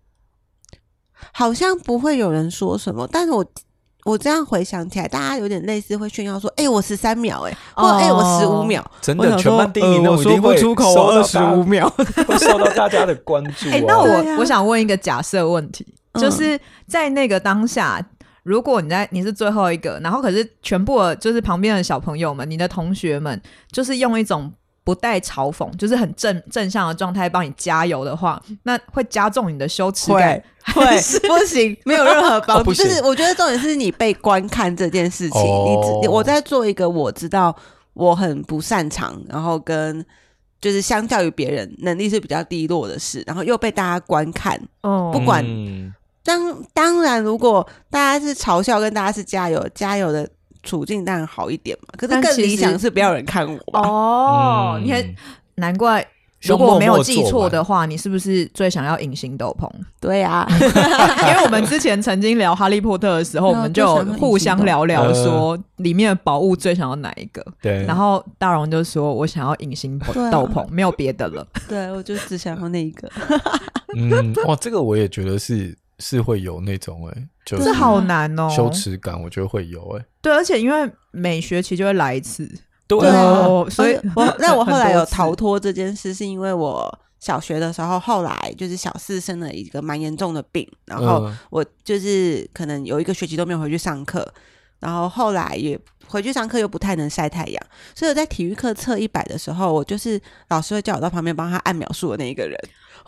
[1.34, 3.44] 好像不会有人说什么，但是我。
[4.08, 11.90] 我这样回想起来，大家有点类似会炫耀说：“哎、欸，我十三秒、欸，哎，或哎，我十五秒。”真的，全班第一我说不出口，我二十五秒，
[12.26, 13.72] 会受到大家的关注、啊。
[13.74, 18.02] 哎、欸，那我、啊、我想问一个假设问题，就是在那个当下，
[18.44, 23.42] 如果你在你是最后一个，然后可是全部的就是旁边的小朋友们，你的同学们，
[23.72, 24.54] 就是用一种。
[24.88, 30.42] 不带嘲讽，就是很正正向的状态，帮你加油的话，那会加重你的羞耻感。
[30.74, 30.86] 会，
[31.28, 32.74] 不行，没有任何帮助。
[32.74, 35.42] 就是我觉得重点是你被观看这件事情。
[35.42, 37.54] 哦、你我在做一个我知道
[37.96, 40.06] 我很不擅长，然后跟
[40.62, 44.58] 就是相较于别人能力是比较低落的事，然后又被大家观看。
[44.84, 45.44] 哦，不管
[46.24, 50.30] 当当然，如果大家是嘲笑，跟大家是加油加油的。
[50.68, 54.74] 处境当然好一点嘛，可是更理想是不要人看我哦。
[54.76, 55.16] 嗯、你看，
[55.56, 56.06] 难怪
[56.42, 59.68] 如果我没有记错的话，你是不是最想要隐形斗篷？
[60.00, 60.48] 对呀、啊，
[61.30, 67.44] 因为我们之前曾经聊哈利波特的时候， 我们就互相聊聊说里面的宝物最想要哪一个。
[67.62, 71.48] 对，然后大荣就说我想要隐形斗篷，啊、没有别的了。
[71.68, 73.10] 对，我就只想要那一个。
[73.96, 75.76] 嗯，哇，这个我也觉得是。
[76.00, 80.06] 是会有那种哎、欸，就是好难哦，羞耻感，我觉得会有哎、欸。
[80.28, 82.46] 对，而且因为每学期就会来一次，
[82.86, 83.00] 对，
[83.70, 94.28] 所以我那我 后来有逃脱这件事，是因为我小学的时候，后来就是小四生了一个蛮严重的病，然后我就是可能有一个学期都没有回去上课，
[94.80, 97.64] 然后后来也回去上课又不太能晒太阳，
[97.96, 102.58] 所以我在体育课测一百的时候，我就是老师会叫我到旁边帮他按秒数的那一个人。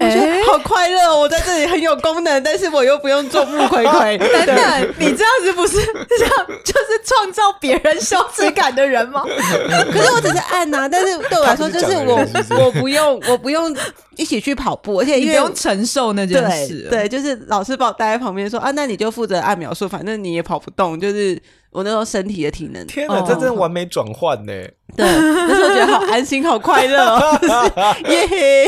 [0.01, 4.17] 我觉得好快乐，我在这里很有功能，但是我又不用众目睽睽。
[4.17, 9.23] 等等，你这样子不是这样，就是创造别人羞耻感的人吗？
[9.25, 13.75] 可是我只是按呐，但是对我来说，就是我是是我不用我不用
[14.15, 16.87] 一起去跑步，而且你不用承受那件事。
[16.89, 21.37] 对，就是老师把我待在旁边说啊，那你就负责按秒数，反正你也跑不动，就是。
[21.71, 24.53] 我那时候身体的体能，天哪，这真的完美转换呢！
[24.95, 27.39] 对，那时候觉得好 安心，好快乐哦，
[28.07, 28.67] 耶！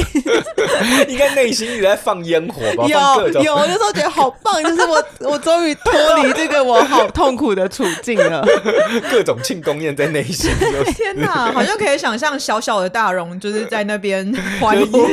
[1.08, 2.88] 应该内心一直在放烟火吧？
[2.88, 2.98] 有
[3.42, 8.44] 有，那时候觉得好棒，就是我我终于脱离这个我好痛苦的处境了。
[9.12, 10.50] 各种庆功宴在内心，
[10.96, 14.26] 天哪，好像可以想象小小的大荣就是在那边
[14.60, 15.08] 欢呼，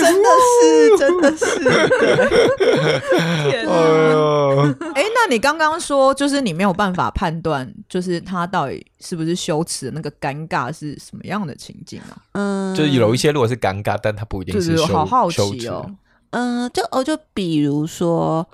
[0.00, 0.28] 真的
[0.62, 1.58] 是，真的是，
[3.50, 3.72] 天哪！
[4.94, 7.06] 哎，那你刚刚说就是你没有办法。
[7.16, 12.16] 判断，就是他到底是不是羞耻那个尴尬是什么样的情境啊？
[12.32, 14.92] 嗯，就是有一些如果是尴尬，但他不一定是羞耻。
[14.92, 15.90] 好好奇哦。
[16.30, 18.46] 嗯、呃，就哦，就比如说，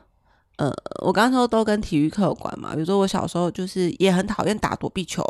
[0.57, 2.75] 呃，我刚刚说都跟体育课有关嘛。
[2.75, 5.25] 比如说我小时候就是也很讨厌打躲避球，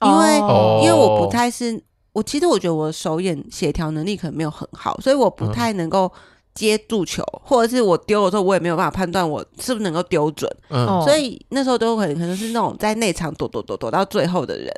[0.00, 6.10] 因为、哦、因为我不太是，我其实我觉得我手眼协调能力可能没有很好，所以我不太能够
[6.54, 10.50] 接住球，嗯、或者是我丢的时候我也没有办法判断我是不是能够丢准。
[10.70, 14.72] 嗯，所以那时候都很可能是那种在内场躲躲躲躲到最后的人。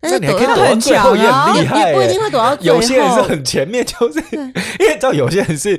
[0.00, 2.76] 但是躲到很强啊，也不一定会躲到最后。
[2.76, 5.78] 有些人是很前面， 就是 因为知道有些人是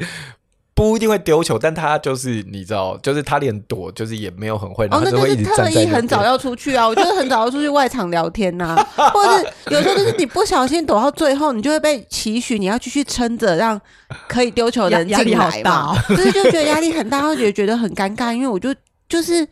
[0.76, 6.88] 不一定会丢球，但他就是你知道，就是他连躲就是也没有很会，然后就会一直特意很早要出去啊。
[6.88, 13.80] 我觉得很早要出去外场聊天呐， 或者是有时候就是你不小心躲到最后，你就会被期许你要继续撑着，让
[14.28, 15.96] 可以丢球的人进来嘛。
[16.10, 18.74] 就是就觉得压力很大，会觉得觉得很尴尬，因为我就
[19.10, 19.48] 就是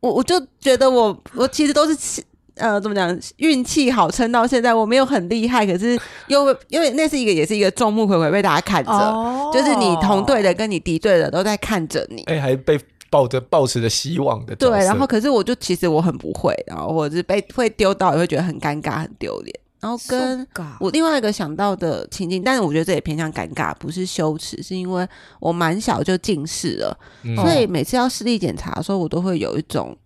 [0.00, 2.22] 我我就觉得我我其实都是。
[2.58, 3.18] 呃，怎么讲？
[3.36, 12.78] 运气好撑到现在，我没有很厉害，可是又因为那是一个，也是一个众目睽睽被大家看着，哦、就是你同队的跟你敌对的都在看着你，哎、欸，还被
[13.10, 14.54] 抱着抱持着希望的。
[14.56, 19.54] 对，然后可是我就其实我很不会，然后或者是被会丢到也会觉得很尴尬、很丢脸。
[19.80, 20.46] 然后跟
[20.80, 25.06] 我另外一个想到的情境，但是我觉得这也偏向尴尬，不是羞耻，是因为
[25.38, 29.96] 我蛮小就近视了，嗯、所以每次要视力检查的时候，我都会有一种。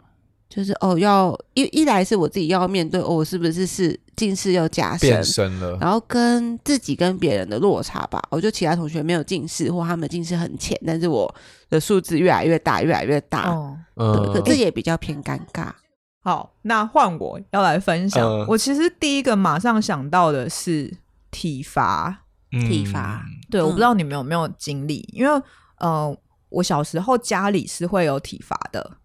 [0.55, 8.23] 就是哦，要一一来是我自己要面对，哦，我是不是是近视又加深，变深了，然后跟自己跟别人的落差吧。
[8.29, 11.35] 我觉得其他同学没有近视，或他们近视很浅，但是我
[11.71, 13.79] 的数字越来越大，越来越大，哦，
[14.35, 15.71] 可这也比较偏尴尬。
[16.23, 18.23] 好，那换我要来分享。
[18.23, 20.93] 呃、我其实第一个马上想到的是
[21.31, 23.25] 体罚，体罚。
[23.51, 25.43] 对，我不知道你们有没有经历，因为
[25.79, 26.15] 呃，
[26.51, 28.99] 我小时候家里是会有体罚的。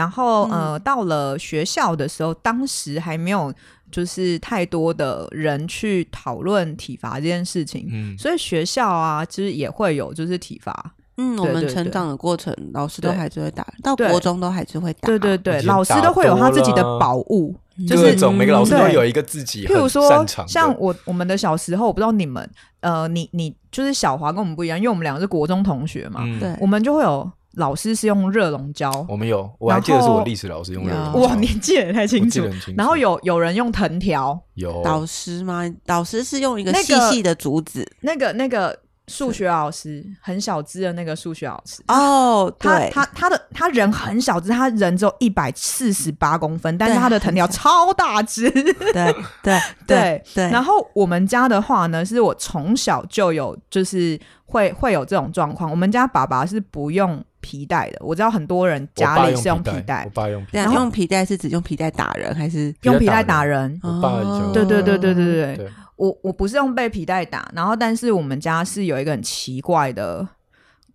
[0.00, 3.52] 然后呃，到了学校的时候，当时还没有
[3.92, 10.72] 就是太多的人去讨论体罚这件事情，嗯，所以学校啊，其实也会有就是体罚。
[11.18, 15.06] 嗯，我们成长的过程，老师都还是会打，到国中都还是会打。
[15.06, 17.54] 对对对，老师都会有他自己的宝物，
[17.86, 19.66] 就是每个老师都有一个自己。
[19.66, 27.30] 譬如说，像我我们的小时候，我不知道你们，呃，你你就是小华跟我们不一样，因为我们两个是国中同学嘛，对，我们就会有。
[27.54, 31.18] 老师是用热熔胶，我们有，我还记得是我历史老师用热熔胶。
[31.18, 32.42] 哇，你记得也太清楚。
[32.76, 35.62] 然后有有人用藤条，有导师吗？
[35.84, 48.48] 导师是用一个细细的竹子，那个那个数学老师很小只的那个数学老师哦，他，他他的他人很小只，他人只有一百四十八公分，但是他的藤条超大只。
[48.92, 49.58] 对对
[49.88, 50.50] 对对。
[50.50, 55.68] 然后我们家的话呢，是我从小就有，就是会会有这种状况。
[55.68, 57.20] 我们家爸爸是不用。
[57.40, 60.04] 皮带的，我知道很多人家里是用皮带。
[60.04, 60.60] 我爸用皮带。
[60.60, 63.78] 然后用皮带是指用皮带打人，还是用皮带打人？
[63.82, 65.70] 我爸就对对对对对对对。
[65.96, 70.26] 我我不是用被皮带打，然后但是我们家是有一个很奇怪的。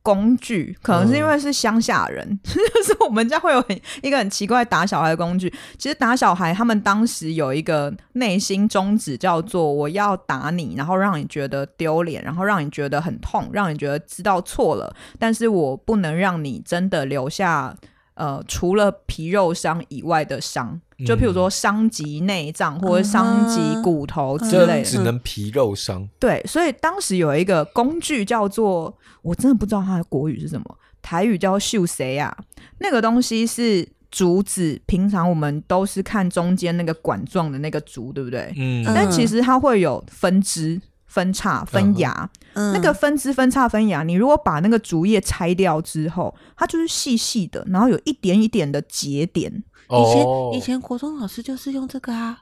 [0.05, 5.51] 工具可能是因为是乡下人，嗯、 就是我们家会有很一个很奇怪打小孩的工具。
[5.79, 17.75] 其实打小孩，他们当时有一个内心宗旨，叫做我要打你，然后让你觉得丢脸，然后让你觉得很痛，让你觉得知道错了，但是我不能让你真的留下
[18.15, 20.81] 呃除了皮肉伤以外的伤。
[21.05, 26.07] 就譬如说伤及内脏或者伤及骨头之类的，只能皮肉伤。
[26.17, 32.33] 对，所以当时有一个工具叫做，我真的不知道它的国语是什么，台语叫秀谁啊？
[32.79, 38.53] 那个东西是竹子，平常我们都是看中间那个管状的那个竹，对不对？
[38.55, 38.81] 嗯。
[38.85, 42.29] 但其实它会有分支、分叉、分芽。
[42.53, 42.73] 嗯。
[42.73, 49.63] 那个分支、分叉、分芽，你如果把那个竹叶拆掉之后，它就是细细的，然后有一点一点的节点。
[49.87, 52.39] 以前以前国中老师就是用这个啊，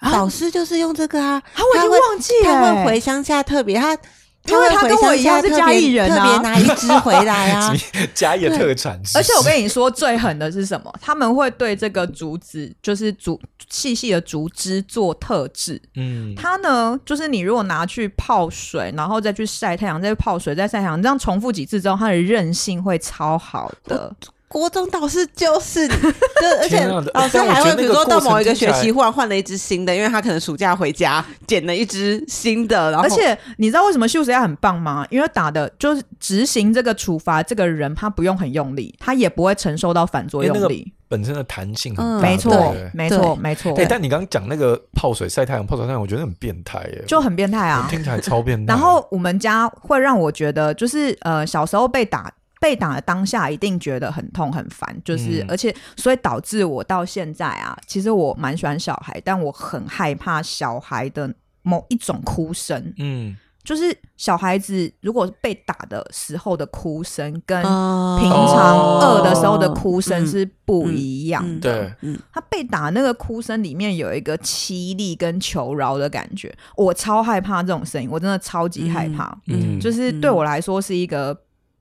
[0.00, 3.96] 老师就是用这个啊，我已经忘记了，他会回乡下特别他，
[4.46, 7.72] 因为他跟我一样是嘉义人啊，特别拿一只回来啊，
[8.14, 9.00] 嘉义特产。
[9.14, 10.92] 而且我跟你说最狠的是什么？
[11.00, 15.80] 他们会对这个竹子，就是竹细细的竹枝做特制。
[15.94, 24.14] 嗯，它呢，就是你如果拿去泡水，然后再去晒太阳，再去泡水，再晒太阳，这样重复几次之后，它的韧性会超好的。
[24.50, 25.94] 国中导师就是， 就
[26.60, 35.06] 而且老师还会比如说到某一个学期忽然换了一只新的，因为他可能暑假回家捡了一只新的，然后而且你知道为什么秀才很棒吗？
[35.08, 43.72] 因为打的就是执行这个处罚这个人，他不用很用力，他也不会承受到反作用力，本身的弹性很大，没错，没错，没错。
[43.76, 48.74] 对但你刚刚讲那个泡水晒太阳、泡水晒太阳，我觉得很变态耶，就很变态啊， 听起来超变态。
[48.74, 52.32] 然后我们家会让我觉得，就是呃，小时候被打。
[52.60, 62.92] 被打的当下一定觉得很痛很烦，就是、嗯、而且所以导致我到现在啊，其实我蛮喜欢小孩，但我很害怕小孩的某一种哭声。
[62.98, 63.34] 嗯，
[63.64, 71.96] 就是小孩子如果被打的时候的哭声，跟平常饿的时候的哭声是不一样的。
[72.00, 79.34] 对，他被打那个哭声里面有一个凄厉跟求饶的感觉，我超害怕这种声音，我真的超级害怕。
[79.46, 81.34] 嗯，就是对我来说是一个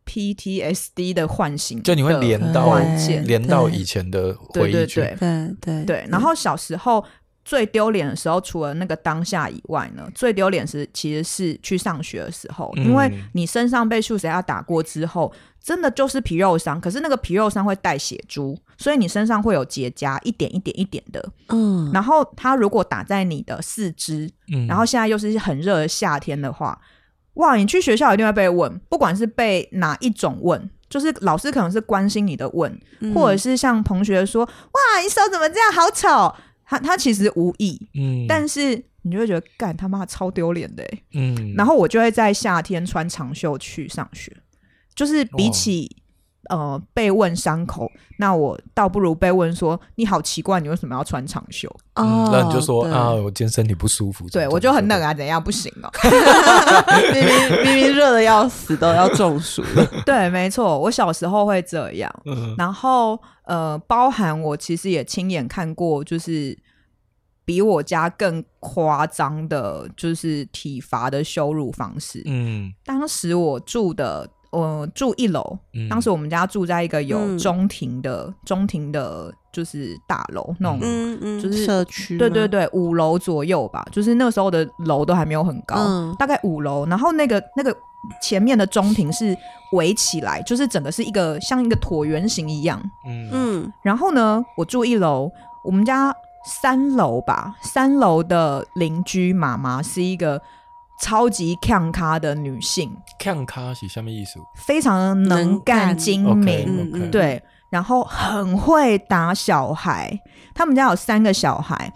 [0.10, 2.80] PTSD 的唤醒，就你会连到
[3.26, 4.72] 连到以前的回忆。
[4.72, 6.08] 对对对对对。
[6.10, 7.06] 然后小时候。
[7.46, 21.28] 最丢脸的时候，除了那个当下以外呢，最丢脸是其实是去上学的时候，因为你身上被数学家打过之后，真的就是皮肉伤，可是那个皮肉伤会带血珠，所以你身上会有结痂，一点一点一点的。
[21.48, 26.80] 嗯，然后它如果打在你的四肢，嗯，然后现在又是很热的夏天的话，
[27.40, 32.80] 哇，你去学校一定会被问，不管是被哪一种问，就是老师可能是关心你的问，
[33.14, 36.34] 或者是像同学说，哇，你手怎么这样，好丑。
[36.66, 44.32] 他他其实无意，嗯，但是你就会觉得干他妈超丢脸的，嗯，然后我就会在夏天穿长袖去上学，
[44.94, 45.90] 就是比起
[46.50, 51.70] 呃被问伤口，那我倒不如被问说你好奇怪，你为什么要穿长袖？
[51.96, 55.92] 哦，那你就说啊，我今天身体不舒服，对我就很冷啊，怎样不行哦？
[57.14, 59.86] 明明明明热的要死，都要中暑了。
[60.06, 62.14] 对，没错，我小时候会这样，
[62.58, 63.20] 然后。
[63.50, 66.56] 呃，包含我其实也亲眼看过，就是
[67.44, 72.22] 比我家更夸张的，就是体罚的羞辱方式。
[72.28, 87.76] 嗯，当时我住的，呃，住一楼，嗯、当时我们家住在一个有中庭的、嗯、中庭的，就是大楼那种，嗯嗯，就是社区，对对对，五楼左右吧，就是那个时候的楼都还没有很高，嗯、大概五楼，然后那个那个。
[88.22, 89.38] 前面的中庭是
[89.74, 92.82] 围起来，就是整个是一个像一个椭圆形一样。
[93.06, 93.74] 嗯嗯。
[93.82, 95.30] 然后呢，我住一楼，
[95.66, 100.42] 我们家三楼吧，三楼的邻居妈妈是一个
[101.02, 102.96] 超级强咖的女性。
[103.20, 104.40] 强咖是什么意思？
[104.56, 107.10] 非常能干、精明，okay, okay.
[107.10, 110.20] 对，然后很会打小孩。
[110.54, 111.92] 他们家有三个小孩，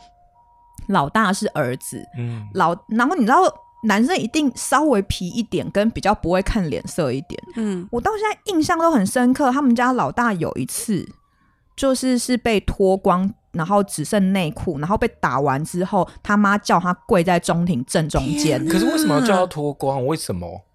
[0.88, 2.04] 老大是儿子。
[2.18, 2.48] 嗯。
[2.54, 3.42] 老，然后你知道。
[3.86, 7.38] 男生一定稍微皮一点，跟比较不会看脸色一点。
[7.58, 9.52] 嗯，我到现在印象都很深刻。
[9.52, 11.06] 他们家老大有一次，
[11.76, 18.64] 就是是被脱光，然后只剩内裤，然后被打完之后，他妈叫他跪在中庭正中间。
[18.68, 20.06] 可是为什么要叫他脱光？
[20.06, 20.66] 为什么？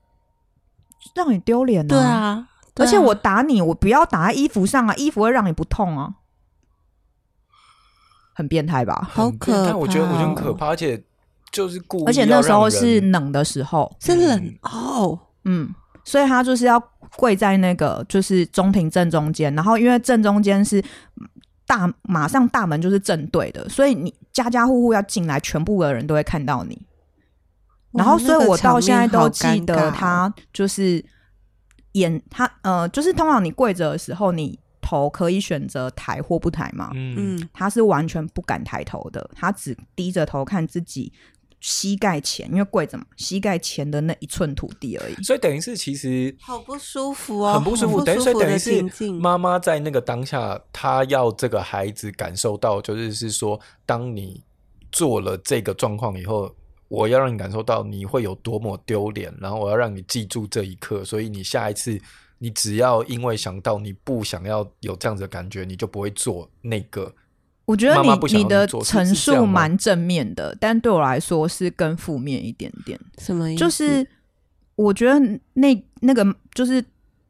[1.14, 1.94] 让你丢脸呢？
[1.94, 6.14] 对啊，而且我打你，我不要打在衣服上啊，衣服会让你不痛啊。
[8.34, 9.08] 很变态吧？
[9.12, 9.76] 好可怕！
[9.76, 11.04] 我觉得我觉得很可怕，而且。
[11.50, 15.74] 就是故意，而且那时候是冷的时候，是冷哦，嗯，
[16.04, 16.78] 所以他就是要
[17.16, 20.84] 跪在那个就是中庭正中间，然后因为正中间是
[21.68, 26.80] 大，马上大门就是正对的，所以你家家户户要进来，全部的人都会看到你。
[27.92, 31.04] 然后，所以我到现在都记得他就是
[31.92, 41.12] 眼他呃，就是通常你跪着的时候，你头可以选择抬或不抬嘛，嗯，他是完全不敢抬头的，他只低着头看自己。
[41.60, 45.14] 膝盖前，因为跪着嘛，膝盖前的那一寸土地而已。
[45.22, 48.04] 所以等于是其实好不舒服哦，很不舒服。
[48.04, 54.42] 等于所以等于是妈妈在那个当下，她要这个孩子感受到，就是是说，当你
[54.92, 56.54] 做了这个状况以后，
[56.88, 61.04] 我要让你感受到你会有多么丢脸，然后我要让你记住这一刻。
[61.04, 62.00] 所以你下一次，
[62.38, 67.12] 你只要因为想到你不想要有这样子的感觉，你就不会做那个。
[67.68, 72.98] 我觉得你妈妈你的陈述蛮正面的，但对我来说是更负面一点点。
[73.18, 73.60] 什么意思？
[73.60, 74.06] 就是
[74.74, 75.20] 我觉得
[75.52, 76.82] 那那个就是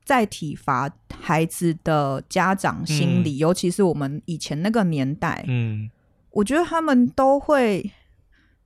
[0.04, 0.88] 在体罚
[1.20, 5.90] 孩子的家长心里，嗯、尤其是我们以前那个年代，嗯，
[6.30, 7.90] 我觉得他们都会，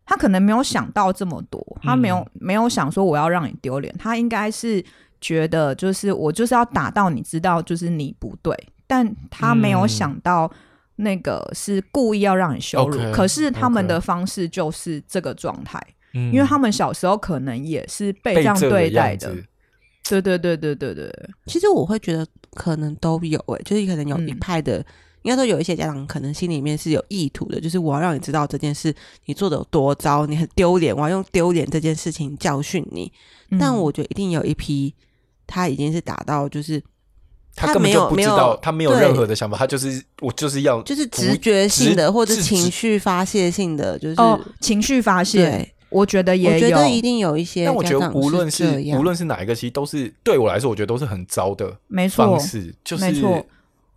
[0.04, 4.84] 他可能没有想到这么多，他没有、嗯、没有想说我要让你丢脸，他应该是
[5.22, 8.54] 觉得就是我就是要打到你知道就是你不对，
[8.86, 10.52] 但他没有想到。
[10.96, 15.80] 那个是故意要让你羞辱，okay, 可是他们的方式就是这个状态，
[16.14, 19.34] 嗯、因为他们小时候可能也是被这样对待的。
[20.02, 21.10] 对对对对对对，
[21.46, 24.84] 其实我会觉得可能都有诶、欸，就是可能有一派的，嗯、
[25.22, 33.10] 应该说有一些家长可能心里面是有意图的，就是我要让你知道这件事你做的有多糟，你很丢脸，我要用丢脸这件事情教训你。
[33.50, 34.94] 嗯、但我觉得一定有一批
[35.46, 36.82] 他已经是打到就是。
[37.54, 44.16] 他根本就不知道，他没有任何的想法，他就是我就是要就是直觉性的或者情绪发泄性的，就是
[44.60, 45.68] 情绪发泄。
[45.90, 47.66] 我觉得也有，我觉得一定有一些。
[47.66, 52.26] 但我觉得无论是无论是哪一个，其实都是对我来说，我觉得都是很糟的，没错。
[52.26, 53.04] 方式就是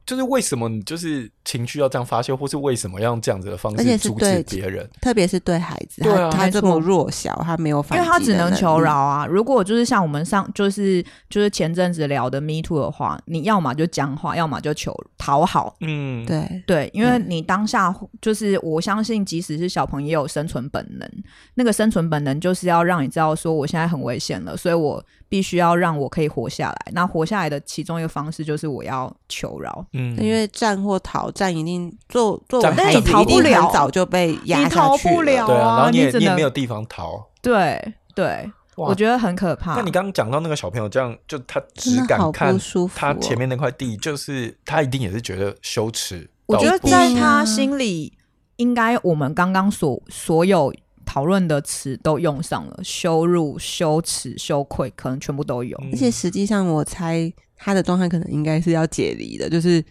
[0.06, 4.88] 就是为什么你就是情绪要这样发泄，或是为什么要用这样子的方式阻止别人？
[5.02, 9.26] 特别是对孩子，他他这么弱小，他没有反，因为他只能求饶啊。
[9.26, 14.94] 如果就是像我们上就是就是前阵子聊的 Me Too 的话，你要么就僵化，要么就求
[15.26, 15.76] 讨好。
[15.80, 21.10] 嗯，对对，因为你当下就是我相信，即使是小朋友也有生存本能，
[21.56, 25.04] 那个生存本能就是要让你知道说我现在很危险了，所以我。
[25.28, 26.92] 必须要让我可以活下来。
[26.94, 29.86] 那活下来的其中一个方式就是我要求饶。
[29.92, 34.86] 嗯，因为战或逃，战一定做做，但你逃不了，早就被压下去了。
[34.86, 35.48] 你逃不了啊！
[35.48, 37.26] 对啊，然后你也你，你也没有地方逃。
[37.42, 39.76] 对对，我觉得很可怕。
[39.76, 42.58] 那你刚刚讲到那个小朋友这样，就他只敢看
[42.94, 46.30] 他前面那块地，就是他一定也是觉得羞耻。
[46.46, 48.14] 我觉得在他心里，
[48.58, 50.74] 应该我们刚刚所所有。
[51.08, 55.78] 讨论的词都用上了，羞辱、羞耻、羞愧，可能全部都有。
[55.92, 59.82] 而且实际上，我猜他的状态可能应该是要解离的，就是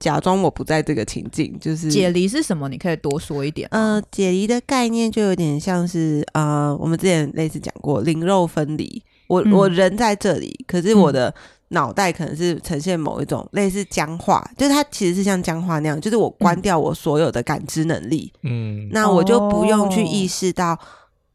[0.00, 1.56] 假装我不在这个情境。
[1.60, 2.68] 就是解离是什么？
[2.68, 3.68] 你可以多说一点。
[3.70, 9.00] 呃，解离的概念就有点像是呃，我们之前类似讲过灵肉分离。
[9.28, 11.28] 我、嗯、我人在这里，可是我的。
[11.28, 11.34] 嗯
[11.72, 20.76] 脑袋可能是呈现某一种类似僵化，就是它其实是像僵化那样，就是我关掉我所有的感知能力，嗯，那我就不用去意识到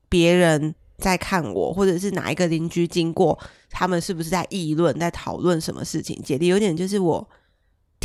[0.10, 3.40] 别人在看我，或者是哪一个邻居经过，
[3.70, 6.22] 他们是不是在议论、在讨论什么事情。
[6.22, 7.26] 解离有点就是我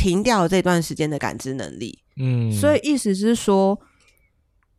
[0.01, 3.77] 停掉了这段时间的感知能力，嗯，所以意思是说，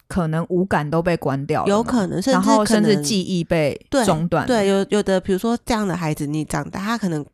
[0.09, 4.47] 可能五感都被关掉了，有可能，甚至然后甚至记忆被中断。
[4.47, 7.25] 对，有有的，比如说这样的孩子，你长大，他可能。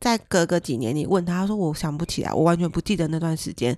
[0.00, 3.74] 在隔个几年，你问他，他说：“我想不起来，我完全不记得那段时间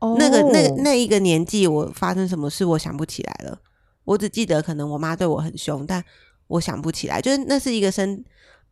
[0.00, 0.18] ，oh.
[0.18, 3.58] 那个那那一个年纪，我发生什么事，我想不起来了。
[4.04, 6.04] 我只记得可能我妈对我很凶，但
[6.48, 7.22] 我想不起来。
[7.22, 8.22] 就是那是一个生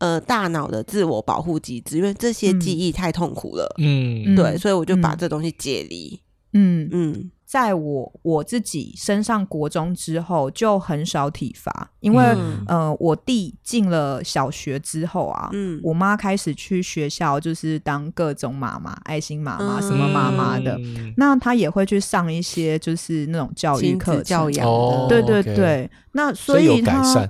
[0.01, 3.73] 呃大脑的自我保护机制，因为这些记忆太痛苦了。
[3.79, 6.21] 嗯，对，所以我就把这东西解离。
[6.53, 6.89] 嗯。
[6.93, 7.13] 嗯。
[7.13, 25.57] 嗯”在我我自己升上国中之后，就很少体罚，因为、嗯、呃，我弟进了小学之后啊，嗯，我妈开始去学校，就是当各种妈妈、爱心妈妈、什么妈妈的，嗯、那她也会去上一些就是那种教育课、教养的，哦、对对对。
[25.57, 27.29] okay 那所以她，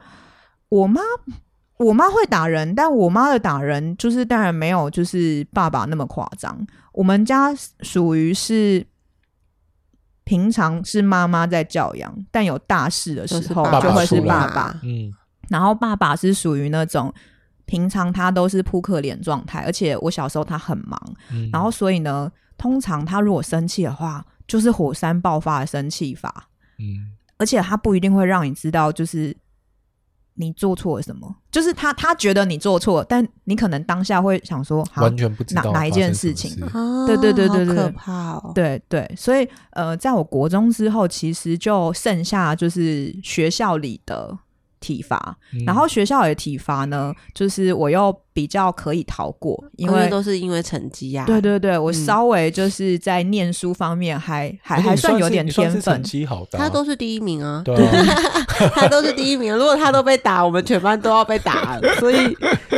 [0.68, 1.00] 我妈
[1.84, 8.86] 我妈会打人，但我妈的打人就是当然没有就是爸爸那么夸张，我们家属于是。
[10.22, 14.78] 平常是妈妈在教养，但有大事的时候就会是爸爸。
[14.84, 15.12] 嗯，
[15.48, 17.12] 然后爸爸是属于那种
[17.64, 20.96] 平常他都是扑克脸状态，而且我小时候他很忙，
[21.32, 26.48] 嗯、然后所以呢，通常他如果生气的话，就是火山爆发的生气法。
[26.78, 29.36] 嗯，而且他不一定会让你知道，就是。
[30.40, 31.32] 你做错了什么？
[31.50, 36.56] 就是他，他觉得你做错，但你可能当下会想说，完全不知道哪哪一件事情。
[37.06, 38.52] 对对对对对，可怕哦！
[38.54, 44.38] 对对，所以呃，在我国中之后，其实就剩下就是学校里的。
[44.82, 45.36] 体罚，
[45.66, 48.10] 然后学校的体罚呢，就是我又
[48.40, 51.24] 比较可以逃过，因为都是因为成绩呀。
[51.26, 57.76] 对对对，我稍微就是在念书方面还还还算有点天分，成绩好，他都是第一名啊，对，
[58.74, 59.54] 他都是第一名。
[59.54, 61.78] 如果他都被打，我们全班都要被打。
[62.00, 62.34] 所以，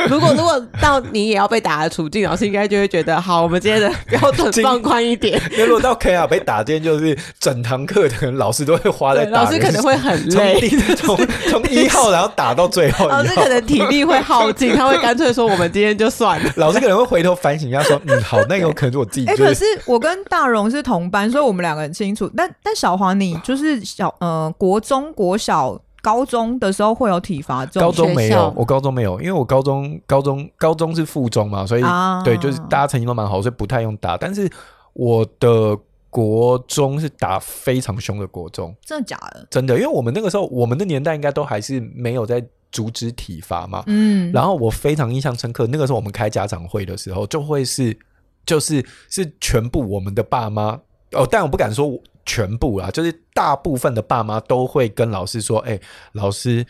[0.08, 5.40] 如果如果到你也要被打的处境，老师应该就会觉得，好，我们今天的标准放宽一点。
[5.64, 11.16] 如果到 K 啊被打，今天就是整堂课的老师都会花在打，老师可能会很累，从
[11.48, 11.88] 从一。
[11.92, 16.50] 号，然后打到最后，老师可能体力会耗尽，他会干脆说：“我们今天就算了。
[16.57, 22.30] ”老师可能会回头反省一下，说：“嗯，好，那有可能是我自己。”哎，可是我跟大荣是同班，所以我们两个很清楚。
[22.36, 27.64] 但但小黄，你就是小呃，国中国小、高中的时候会有体罚？
[27.66, 34.16] 高中没有，我高中没有，因为我高中高中高中是附中嘛，所以、啊、对，就是大家成绩都蛮好，所以不太用打。
[34.16, 34.50] 但是
[34.94, 35.78] 我的。
[36.12, 39.46] 国中是打非常凶的国中，真的假的？
[39.48, 43.84] 真的，因为我们那个时候，我们的年代应该都还是没有在阻止体罚嘛。
[43.86, 47.96] 嗯，然后我非常印象深刻，那个时候我们开家长会的时候，就会是
[48.44, 50.80] 就是是全部我们的爸妈
[51.12, 51.96] 哦，但我不敢说
[52.26, 55.78] 全部啦，就是大部分的爸妈都会跟老师说：“哎，
[56.12, 56.66] 老师。”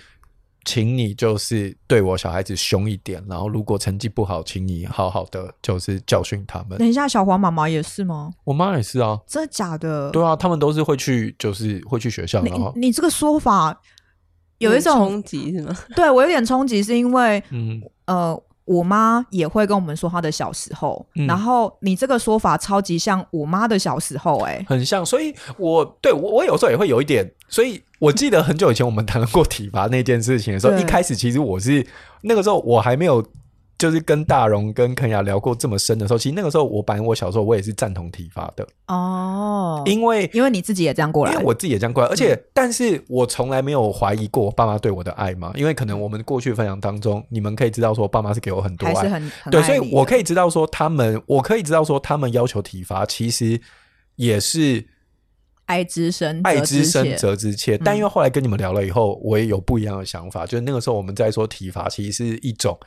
[0.64, 6.78] 请你就是对我小孩子凶一点，然后如果成绩不好，请你好好的就是教训他们。
[6.78, 8.30] 等一下，小黄妈妈也是吗？
[8.44, 10.08] 我妈也是啊，真的假的？
[10.12, 12.40] 对啊，他们都是会去，就是会去学校。
[12.44, 13.76] 然后你这个说法
[14.62, 15.76] 有一种冲击是吗？
[15.94, 18.42] 对我有点冲击，是因为嗯呃。
[18.64, 25.04] 我妈也会跟我们说她的小时候，嗯、然后你这个说法超级像我妈的小时候、欸，哎，很像。
[25.04, 31.84] 所以我对我我有时候也会有一点，所以我记得很久以前我们谈过体罚那件事情的时候，一开始其实我是
[32.22, 33.22] 那个时候我还没有
[33.82, 49.20] 就是跟大荣跟肯雅聊过这么深的时候，其实那个时候我本来我小时候我也是赞同体罚的哦，因为因为你自己也这样过来，因为我自己也这样过来，而且、嗯、但是我从来没有怀疑过我爸妈对我的爱嘛，因为可能我们过去分享当中，你们可以知道说，爸妈是给我很多爱，
[49.50, 53.60] 对，所以我可以知道说他们，我可以知道说他们要求体罚，其实
[54.14, 54.86] 也是。
[55.64, 57.78] 爱之深，爱之深责之切。
[57.78, 60.44] 但因为后来跟你们聊了以后，我也有不一样的想法。
[60.44, 62.78] 就是那个时候我们在说体罚，其实是一种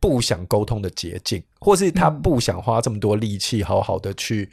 [0.00, 4.48] 不想沟通的捷径，或是他不想花这么多力气，好好的去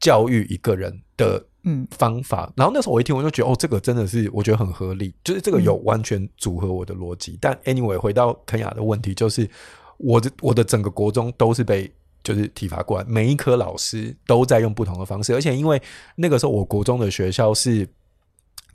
[0.00, 2.52] 教育一个人的嗯方法。
[2.56, 7.38] 然后那时候我一听，我就觉得哦，这个真的是我觉得很合理，就是这个有完全组合我的逻辑。
[7.40, 9.48] 但 anyway，回到肯雅的问题，就是
[9.96, 11.90] 我的我的整个国中都是被。
[12.24, 15.80] 就是体罚过来，每一科老师都在用不同的方式，而且因为
[16.16, 17.88] 那个时候我国中的学校是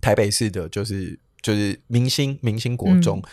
[0.01, 3.29] 台北市的，就是就是明星明星国中，嗯、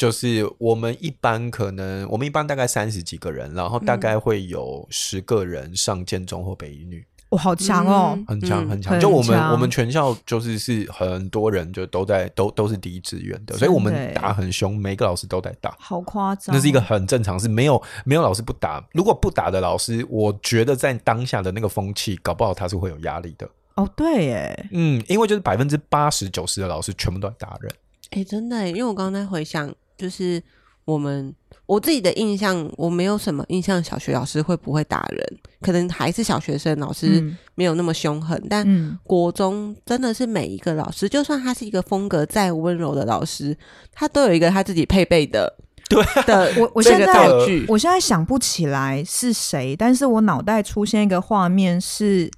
[0.00, 7.04] 就是我们一般可能我们一般大概三十几个人，然后大概会有十个人上建中或北一女。
[7.28, 8.98] 哇，好强哦，很强很强。
[8.98, 16.56] 就我们我们全校就是是很多人就都在都都是第一志愿的，所以我们打很凶，每个老师都在打，好夸张。
[16.56, 18.82] 那是一个很正常，是没有没有老师不打。
[18.92, 23.46] 如果不打的老师，我觉得在当下的那个风气，搞不好他是会有压力的。
[23.74, 27.70] 哦，对，耶，嗯，因为就是百分之八十九十的老师全部都在打人。
[28.12, 30.42] 哎，真的，因为我刚刚在回想，就是
[30.84, 31.34] 我们。
[31.66, 35.38] 我自己的印象，我没有什么印象，小学老师会不会打人？
[35.60, 37.24] 可能还是小学生，老师
[37.54, 38.36] 没有那么凶狠。
[38.38, 43.56] 嗯、但国中真的是每一个老师，就算他是一个风格再温柔的老师，
[43.92, 45.56] 他都有一个他自己配备的。
[45.88, 47.28] 对的，我我现在，
[47.68, 52.28] 我现在想不起来是谁，但是我脑袋出现一个画面是。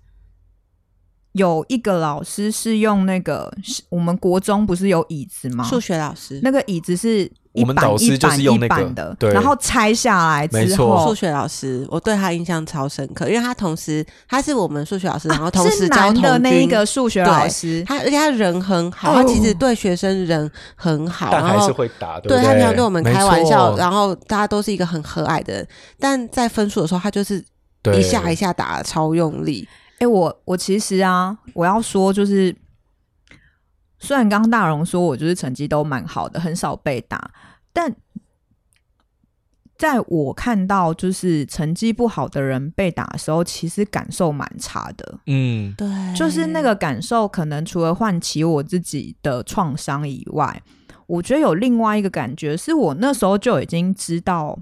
[1.32, 3.50] 有一个老师是用那个，
[3.88, 5.64] 我们国中不是有椅子吗？
[5.64, 25.68] 数学老师，那个椅子是我们导师就是用那个一板一板的，对，然后拆下来之后，数学老师，我对他印象超深刻，因为他同时他是我们数学老师，然后同时教的那一个数学老师，他而且他人很好，他其实对学生人很好，但还是会打，对，他经常对我们开玩笑，然后大家都是一个很和蔼的人，
[26.00, 27.44] 但在分数的时候，他就是
[27.94, 29.68] 一下一下打得超用力。
[29.94, 32.54] 哎、欸，我我其实啊，我要说就是，
[34.02, 37.30] 虽然刚刚大荣说我就是成绩都蛮好的，很少被打，
[37.72, 37.94] 但
[39.78, 45.20] 在我看到就是成绩不好的人被打的时候，其实感受蛮差的。
[45.26, 50.60] 嗯，对，就是那个感受，可能除了唤起我自己的创伤以外，
[51.06, 54.58] 我觉得有另外一个感觉，是我那时候就已经知道，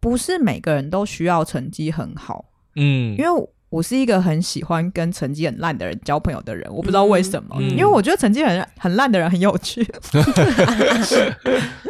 [0.00, 2.46] 不是每个人都需要成绩很好。
[2.76, 3.50] 嗯，因为。
[3.70, 9.86] 我是一个很喜欢跟成绩很烂的人交朋友的人，我不知道为什么，嗯、因为我觉得成绩很很烂的人很有趣。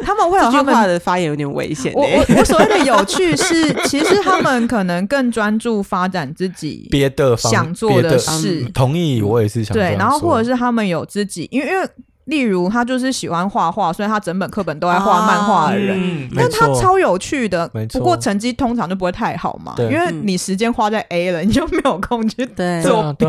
[0.03, 1.91] 他们会有他们话的发言有点危险。
[1.95, 8.63] 我我我所谓的有趣是，其实他们可能更专注发展自己别的想做的事。
[8.73, 11.89] 同意，我也是想对，然后或者是他们有自己，因为因为。
[12.31, 15.99] 例如，他就是喜欢画画，所以他整本课本都在画漫画的人。
[15.99, 22.45] 啊嗯、但他超有趣的，不过成绩通常就不会太好嘛，因为你时间花在 A 了，你就没有空去
[22.81, 23.25] 做 B。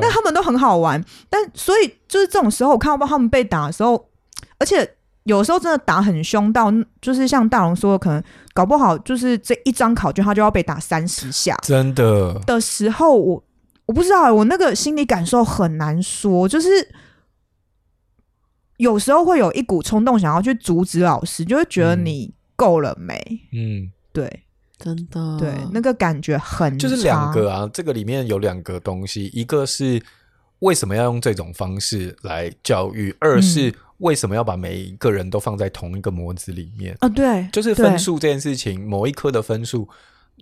[0.00, 4.02] 那他们都很好玩，但所以就是这种时候，我看到他们被打的时候，
[4.58, 4.88] 而且
[5.24, 6.72] 有时候真的打很凶，到
[7.02, 8.22] 就是像大龙说的，可能
[8.54, 13.44] 搞不好就是这一张考卷他就要被打三十下，真的的时候，我
[13.84, 16.88] 我不知道，我那个心理感受很难说，就是。
[18.82, 23.16] 有时候会有一股冲动，想要去阻止老师，就会觉得你够了没？
[23.52, 24.42] 嗯，对，
[24.76, 27.70] 真的，对，那个感觉很就是两个啊。
[27.72, 30.02] 这个里面有两个东西，一个是
[30.58, 37.08] 为什么要用这种方式来教育，二是为什么要把每一个人都放在同一个模子里面啊？
[37.08, 39.88] 对，就是分数这件事情，某一科的分数，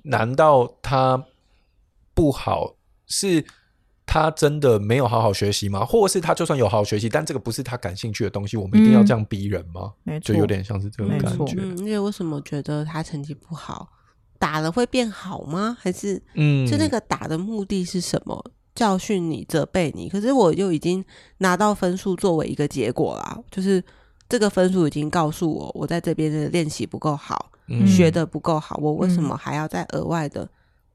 [0.05, 1.23] 难道它
[2.15, 2.77] 不好？
[3.07, 3.45] 是？
[4.07, 5.85] 他真的没有好好学习吗？
[5.85, 9.93] 或者是他就算有好好学习，但这个不是他感兴趣的东西，我们一定要这样逼人吗？
[10.07, 11.55] 嗯、就有点像是这种感觉。
[11.59, 13.89] 嗯，因为为什么觉得他成绩不好，
[14.39, 15.77] 打了会变好吗？
[15.81, 18.45] 还是嗯，就那个打的目的是什么？
[18.75, 20.09] 教训你、责备你？
[20.09, 21.05] 可是我就已经
[21.39, 23.83] 拿到分数作为一个结果啦，就是
[24.29, 30.49] 这个分数已经告诉我，我在这边的练习不够好，嗯、学的不够好，我为什么还要再额外的？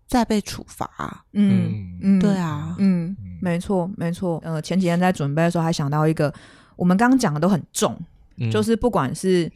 [0.07, 4.39] 再被处罚，嗯嗯，对啊，嗯，没错没错。
[4.45, 6.31] 呃，前几天在准备的时候，还想到一个，
[6.75, 7.97] 我们刚刚讲的都很重，
[8.37, 9.51] 嗯、就是不管是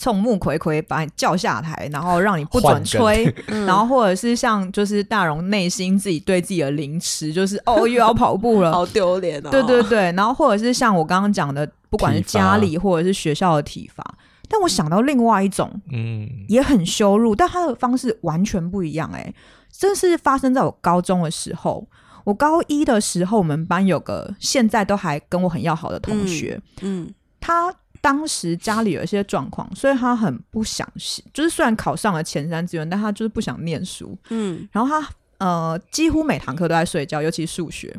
[0.00, 9.50] 冲木葵葵把你叫下台，然后让你不准吹，然后或者是像就是大荣内心自己对自己的凌迟，就是哦又要跑步了， 好丢脸哦。
[9.50, 14.02] 对对对，然后或者是像我刚刚讲的，不管是家里或者是学校的体罚。
[14.48, 19.34] 但我想到另外一种，嗯，也很羞辱，但他的方式完全不一样、欸。
[19.82, 21.86] 哎，这是发生在我高中的时候。
[22.24, 30.88] 我高一的时候，我们班有个现在都还跟我很要好的同学，嗯，嗯他当时家里有一些状况，所以他很不想，
[31.34, 35.08] 就是虽然考上了前三志愿，但他就是不想念书，嗯，然后他
[35.38, 37.92] 呃几乎每堂课都在睡觉，尤其数学。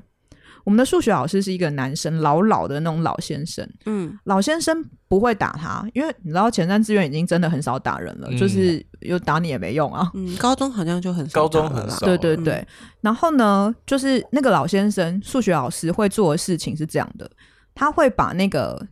[0.64, 3.68] 我们的数学老师是一个男生，老老的那种老先生。
[3.86, 10.10] 嗯，老先生不会打他，因为你知道前三志愿已经真的很少打人了，嗯、就是有打你也没用啊。
[10.14, 12.06] 嗯，高中好像就很少，高中很少。
[12.06, 12.54] 对对对。
[12.56, 12.68] 嗯、
[13.02, 17.30] 然后呢，就是那个老先生数学老师会做的事情是这样的，
[17.76, 18.88] 他会把那个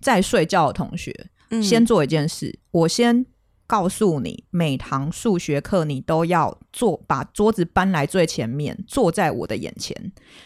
[0.00, 1.14] 在睡觉的同学
[1.62, 3.26] 先做一件事，嗯、我先。
[3.72, 9.96] 告诉你，每堂数学课你都要坐，把桌子搬来最前面，坐在我的眼前。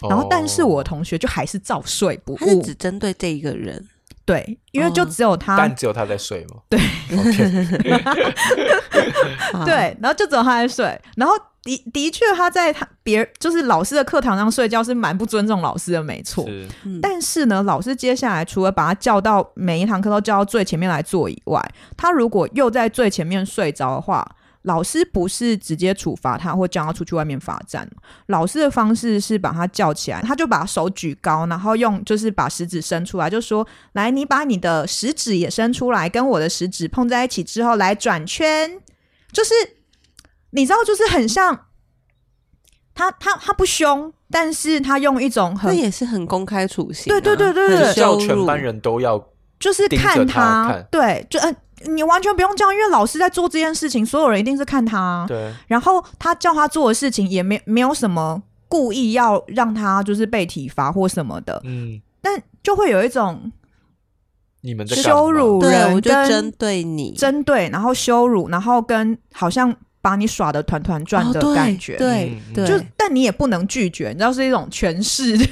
[0.03, 2.37] 哦、然后，但是我同学就还是照睡不误。
[2.37, 3.85] 他是只针对这一个人，
[4.27, 6.57] 对，因为就只有他，但只有他在睡嘛。
[6.69, 6.79] 对，
[9.65, 11.35] 对，然后就只有他在睡，然后。
[11.67, 16.47] 的的确，他在他别就是老师的课堂上睡觉是蛮不尊重老师的，没错。
[16.47, 16.65] 是
[17.03, 21.61] 但是呢，老师接下来除了把他叫到每一堂课都叫到最前面来坐以外，
[21.97, 24.25] 他如果又在最前面睡着的话，
[24.67, 27.89] 老师不是直接处罚他或叫他出去外面罚站。
[28.27, 38.81] 老师的方式是把他叫起来，他就把手举高，然后用就是把食指伸出来，就说：“来，你把你的食指也伸出来，跟我的食指碰在一起之后来转圈，
[39.33, 39.55] 就是。”
[40.51, 41.67] 你知道，就是很像
[42.95, 49.23] 他，他他不凶，但是他用一种很，那也是很公开处刑，对对对对对，叫全班人都要，
[49.61, 51.55] 就是看他，对，就呃，
[51.87, 55.53] 你完全不用叫，因为老师在做这件事情，所有人一定是看他，对。
[55.67, 63.51] 然后他叫他做的事情也没没有什么故意要让他就是被体罚或什么的，嗯，但就会有一种
[64.61, 69.75] 你们的羞辱人，我就针对你，针对，然后羞辱，然后跟好像。
[70.03, 75.35] 把你耍的团团转的感觉，哦、对对，就但你也不能拒绝，你知道是一种权势，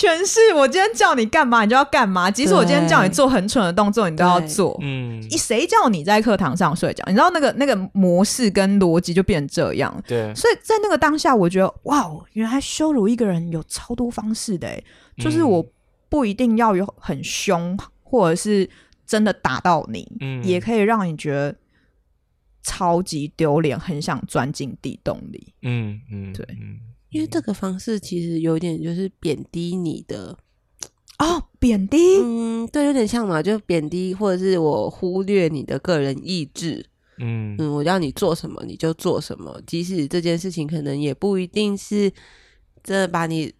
[0.00, 0.54] 权势。
[0.54, 2.30] 我今天叫你干嘛，你就要干嘛。
[2.30, 4.78] 即使我今天叫你做很蠢的动作，你都要做。
[4.80, 7.04] 嗯，谁叫你在课堂上睡觉？
[7.06, 9.94] 你知道那个那个模式跟逻辑就变成这样。
[10.06, 14.82] 对，所以在那个当下，我觉得哇，原来羞辱一个人有超多方式的，
[15.18, 15.64] 就是我
[16.08, 18.68] 不一定要有很凶，或者是
[19.06, 21.54] 真的打到你，嗯，也可以让你觉得。
[22.62, 25.54] 超级丢脸，很想钻进地洞里。
[25.62, 26.46] 嗯嗯，对，
[27.10, 30.36] 因为这个方式其实有点就是贬低你的
[31.18, 36.86] 哦，贬低，嗯，对，有点像嘛，就贬低或者是我忽略你的个人意志。
[37.18, 42.10] 嗯嗯，我让你做什么你就做什么，即使这件事情可能也不一定是
[42.82, 43.52] 真的把你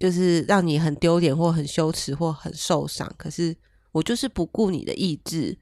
[0.00, 3.54] 就是让你很丢脸或很羞耻或很受伤，可是
[3.92, 5.56] 我就是不顾你的意志。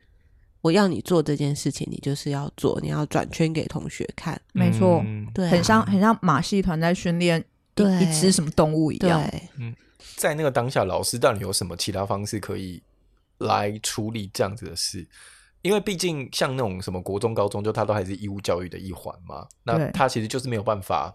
[0.64, 5.04] 我要你做这件事情，你就是要做，你要转圈给同学看，没错，
[5.34, 7.38] 对，很像很像马戏团在训练
[7.76, 9.22] 一只什么动物一样。
[9.58, 9.76] 嗯，
[10.16, 12.82] 在那个当下，老师到底有什么其他方式可以
[13.36, 15.06] 来处理这样子的事？
[15.60, 19.46] 因为毕竟像那种什么国中、高中，就他都还是义务教育的一环嘛。
[19.64, 21.14] 那他其实就是没有办法，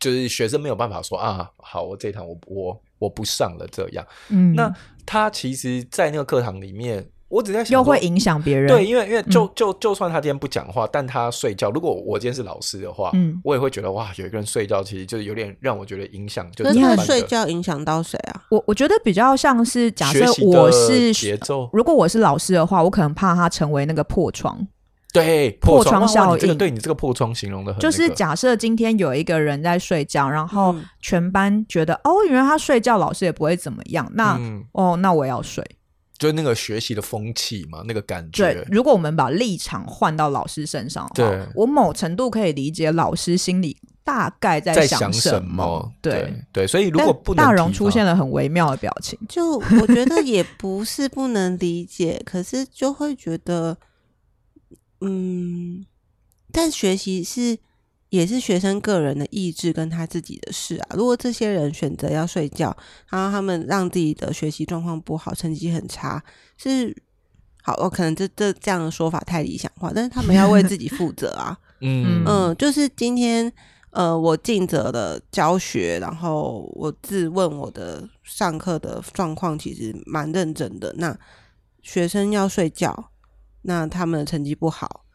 [0.00, 4.06] 就是学生没有办法说啊，好，我这一堂我我我不上了这样。
[4.28, 4.70] 嗯，那
[5.06, 7.08] 他其实，在那个课堂里面。
[7.32, 8.68] 我只在想，又会影响别人。
[8.68, 11.70] 对，因为因为就就就算他今天不讲话，但他睡觉。
[11.70, 16.46] 如果我今天是老师的话，嗯，我也会觉得哇，有一个人睡觉，其实就是有点让我觉得影响。
[16.52, 18.42] 就是他睡觉影响到谁啊？
[18.50, 24.66] 我我觉得比较像是假设我是节奏，如果我是老师的话，我可能怕他成为那个破窗。
[25.14, 26.40] 对，破窗效应。
[26.40, 34.06] 这个对你这个破窗形容的很，就是假设今天有一个人在睡觉，然后全班觉得哦，原来他睡觉，老师也不会怎么样。
[34.14, 34.38] 那
[34.72, 35.64] 哦，那我要睡。
[36.22, 38.54] 就是那个学习的风气嘛，那个感觉。
[38.54, 45.92] 对，如果我们把立场换到老师身上的话，对我某程度可以理解老师心里大概在想什么。
[46.00, 53.76] 对对，对，所以如果不能大荣出现了很微妙的表情， 就我觉得也不是不能理解，可是就会觉得，
[55.00, 55.84] 嗯，
[56.52, 57.58] 但学习是。
[58.12, 60.94] 也是学生个人的意志跟他自己的事啊。
[60.94, 62.76] 如果这些人选择要睡觉，
[63.08, 66.22] 然后他们让自己的学习状况不好，成绩很差，
[66.58, 66.94] 是
[67.62, 71.58] 好，我可能这这这样的说法太理想化，但是他们要为自己负责啊。
[71.80, 73.50] 嗯嗯，就是今天
[73.92, 80.94] 呃，我尽责的教学，然后我自问我的上课的状况其实蛮认真的。
[80.98, 81.18] 那
[81.80, 83.10] 学生要睡觉，
[83.62, 85.06] 那他们的成绩不好，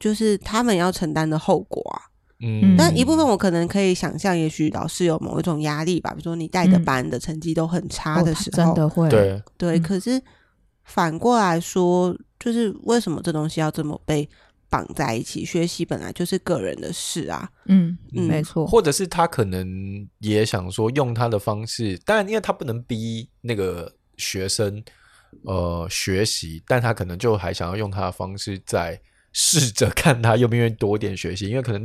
[0.00, 2.07] 就是他们要承担的后果啊。
[2.40, 9.78] 嗯，但一部分我可能可以想象，也许老师有某一种压力吧，比如说你带的班的成绩都很差的时候，嗯哦、真的会对对。
[9.80, 10.22] 可是
[10.84, 14.28] 反过来说，就是为什么这东西要这么被
[14.70, 15.44] 绑在一起？
[15.44, 17.50] 学习本来就是个人的事啊。
[17.64, 18.64] 嗯，嗯没错。
[18.64, 24.80] 或者是他可能也想说，用他的方式，当然，因为他不能逼那个学生
[25.42, 29.00] 呃学习，但他可能就还想要用他的方式，在
[29.32, 31.84] 试着看他愿不愿意多一点学习，因为可能。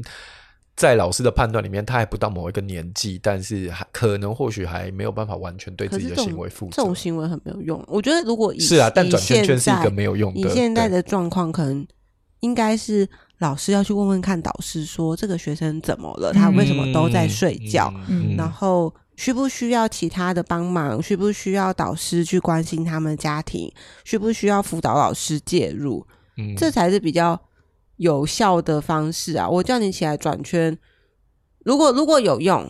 [0.75, 6.71] 在老师的判断里面，他还不到某一个年纪，但是还可能或许还没有办法完全对自己的行为负责。
[6.71, 7.83] 这种行为很没有用。
[7.87, 10.39] 我觉得如果以是啊，但转圈圈是一个没有用的。
[10.39, 11.85] 以现在的状况，可能
[12.39, 13.07] 应该是
[13.37, 16.33] 老师要去问问看导师，说这个学生怎么了？
[16.33, 17.93] 他为什么都在睡觉？
[18.07, 20.99] 嗯，然后需不需要其他的帮忙？
[20.99, 23.71] 需不需要导师去关心他们家庭？
[24.03, 26.03] 需不需要辅导老师介入？
[26.37, 27.39] 嗯，这才是比较。
[27.97, 30.77] 有效的方式啊，我叫你起来转圈，
[31.65, 32.69] 如果如果有用，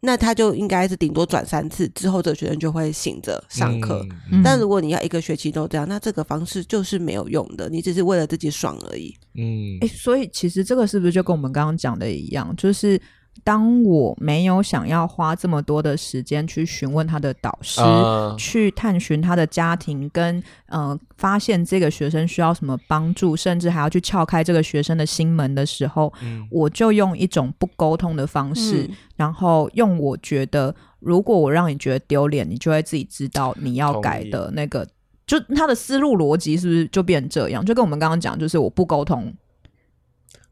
[0.00, 4.06] 那他就应该是顶多转三次之后，这个学生就会醒着上课。
[4.32, 9.14] 嗯、但如果你要一个学期都这样，那这个方式就是没有用的，你只是为了自己爽而已。
[9.34, 13.00] 嗯，欸，所以其实这个是不是就跟我们刚刚讲的一样，就是。
[13.42, 34.86] 当我没有想要花这么多的时间去询问他的导师，呃、去探寻他的家庭，跟嗯、呃，发现这个学生需要什么帮助，甚至还要去撬开这个学生的心门的时候，嗯、我就用一种不沟通的方式，嗯、然后用我觉得，如果我让你觉得丢脸，你就会自己知道你要改的那个，
[35.26, 37.64] 就他的思路逻辑是不是就变这样？
[37.64, 39.32] 就跟我们刚刚讲，就是我不沟通。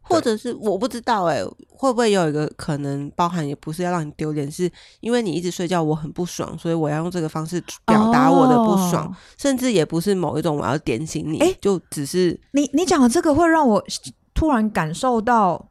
[0.09, 13.85] 或者是我不知道哎、欸，会不会有一个可能包含也不是要让你丢脸，是因为你一直睡觉，我很不爽，所以我要用这个方式表达我的不爽，哦、甚至也不是某一种我要点醒你，哎、欸，就只是你你讲的这个会让我
[14.35, 15.71] 突然感受到，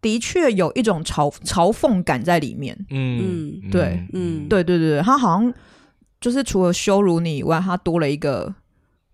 [0.00, 5.52] 的确有一种嘲嘲讽感在里面，嗯嗯，对，嗯对对对，他好像
[6.20, 8.54] 就是除了羞辱你以外，他多了一个。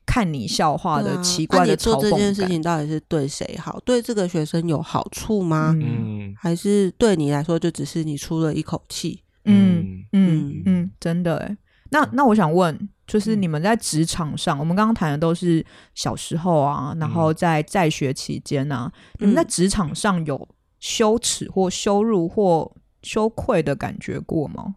[0.08, 2.00] 看你笑话的奇怪的嘲讽感。
[2.00, 3.78] 那你做这件事情到底是对谁好？
[3.84, 5.76] 对这个学生有好处吗？
[5.78, 9.22] 嗯，还是对你来说就只是你出了一口气？
[9.44, 11.54] 嗯嗯嗯，真的哎。
[11.90, 20.48] 那那我想问，就是你们在职场上，嗯、我们刚刚谈的都是小时候啊，然后在在学期间啊，嗯、你们在职场上有
[20.80, 24.76] 羞耻或羞辱或羞愧的感觉过吗？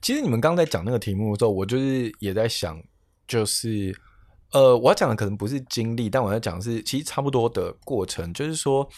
[0.00, 2.82] 其实你们刚刚在讲那个题目的时候，我就是也在想。
[3.26, 3.94] 就是，
[4.52, 8.32] 呃，我要讲的可能不是经历，但我要讲的是其实差不多的过程。
[8.32, 8.88] 就是说，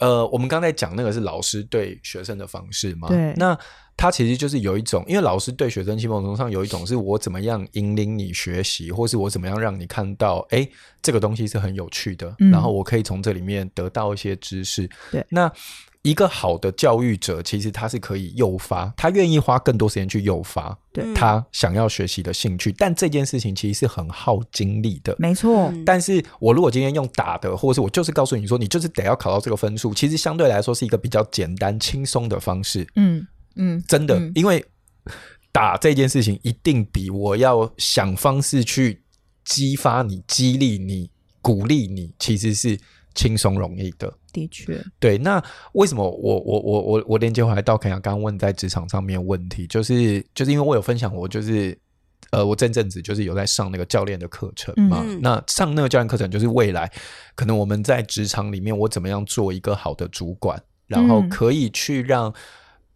[0.00, 3.08] 呃，我们刚才讲那个是老师对学生的方式嘛？
[3.08, 3.32] 对。
[3.36, 3.58] 那
[3.96, 10.66] 他其实就是有一种，因为老师对学生，基本上有一种是我怎么样引领你学习，或是我怎么样让你看到，哎，
[11.02, 14.88] 这个东西是很有趣的，嗯、然后我可以从这里面得到一些知识。
[15.10, 15.24] 对。
[15.28, 15.52] 那
[16.02, 20.76] 一个好的教育者，其实他是可以诱发，他愿意花更多时间去诱发
[21.14, 22.72] 他想要学习的兴趣。
[22.72, 25.72] 但这件事情其实是很耗精力的，没错。
[25.86, 32.84] 但是我如果今天用打的，或者是我就是告诉你说，你就是得要考到这个分数，其实相对来说是一个比较简单轻松的方式。
[32.96, 33.24] 嗯
[33.54, 34.64] 嗯，真的，因为
[35.52, 39.02] 打这件事情一定比我要想方式去
[39.44, 42.76] 激发你、激励你、鼓励你，其实是
[43.14, 44.12] 轻松容易的。
[44.32, 45.18] 的确，对。
[45.18, 51.78] 那为什么我我我我我连接回来到肯亚刚刚问在职场上面问题，就是就是因为我有分享，我就是
[52.30, 55.02] 呃，我这阵子就是有在上那个教练的课程嘛。
[55.04, 56.90] 嗯、那上那个教练课程，就是未来
[57.34, 62.32] 可能我们在职场里面，我怎么样做一个好的主管，然后可以去让、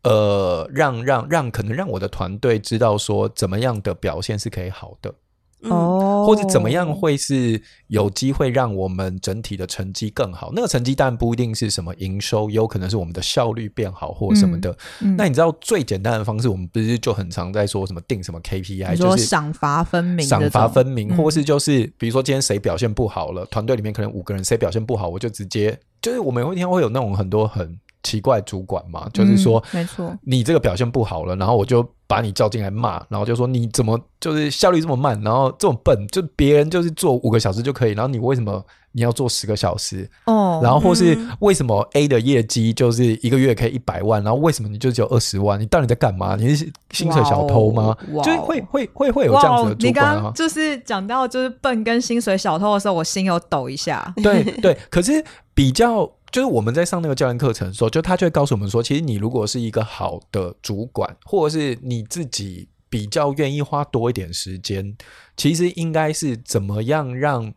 [0.02, 5.14] 嗯、呃让让让可能让我的团队知道说，怎么样的表现是可以好的。
[5.62, 10.52] 哦，或者怎么样会是有机会让我们整体的成绩更好？
[10.54, 14.70] 那个成绩当然不一定是什么营收，有可能是我们的效率变好或什么的。
[15.00, 27.78] 嗯嗯、那你知道最简单的方式，我们不是就很常在说什么定什么 KPI，就是赏罚分明，赏罚分明，或是就是比如说今天谁表现不好了，团队里面可能五个人谁表现不好，我就直接就是我们有一天会有那种很多很。
[28.06, 40.08] 奇怪，主管嘛，就是说，没错，你这个表现不好了，然后我就把你叫进来骂，然后就说你怎么就是效率这么慢，然后这么笨，就别人就是做五个小时就可以，然后你为什么你要做十个小时？
[40.26, 45.60] 哦，然后或是为什么 A 的业绩就是一个月可以一百万，然后为什么你就只有二十万？
[45.60, 46.36] 你到底在干嘛？
[46.36, 47.96] 你是薪水小偷吗？
[48.22, 50.14] 就会会会会有这样子的主管啊。
[50.14, 54.14] 你刚就是讲到就是笨跟薪水小偷的时候，我心有抖一下。
[54.22, 56.08] 对对，可是比较。
[56.36, 64.98] 就是我们在上那个教练课程的时候，就他就会告诉我们说，其实你如果是一个好的主管，或者是你自己比较愿意花多一点时间，
[65.34, 67.54] 其实应该是怎么样让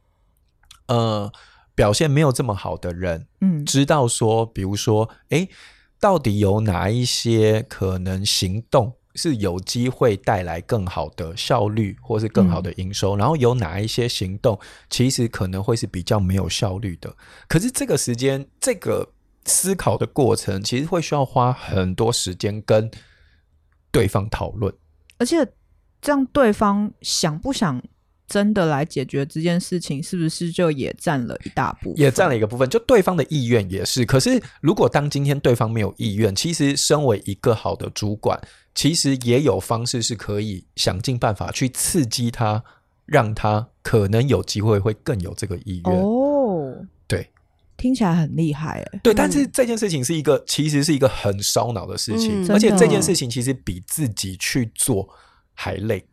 [0.87, 1.29] 呃
[1.75, 5.49] 表现没有这么好的人，嗯，知道说，比如说，诶，
[5.99, 13.15] 到底有哪一些可能行动是有机会带来更好的效率，或是更好的营收？
[13.15, 17.15] 嗯、然后有哪一些行动其实可能会是比较没有效率的？
[17.47, 19.11] 可是这个时间，这个
[19.45, 22.89] 思考的过程，其实会需要花很多时间跟
[23.91, 24.73] 对方讨论，
[25.17, 25.47] 而且
[25.99, 27.81] 这样对方想不想？
[28.29, 31.99] 真的来解决这件事情，是不是就也占了一大部分？
[31.99, 34.05] 也占了一个部分，就对方的意愿也是。
[34.05, 38.39] 可是，如果当今天对方没有意愿，其实身为一个好的主管，
[38.75, 42.63] 其实也有方式是可以想尽办法去刺激他，
[43.05, 45.95] 让他可能有机会会更有这个意愿。
[45.95, 47.27] 哦，对，
[47.75, 48.99] 听起来很厉害诶。
[49.03, 55.09] 对，但是这件事情是一个，其实是一个很烧脑的事情，嗯，而且这件事情其实比自己去做
[55.53, 56.05] 还累。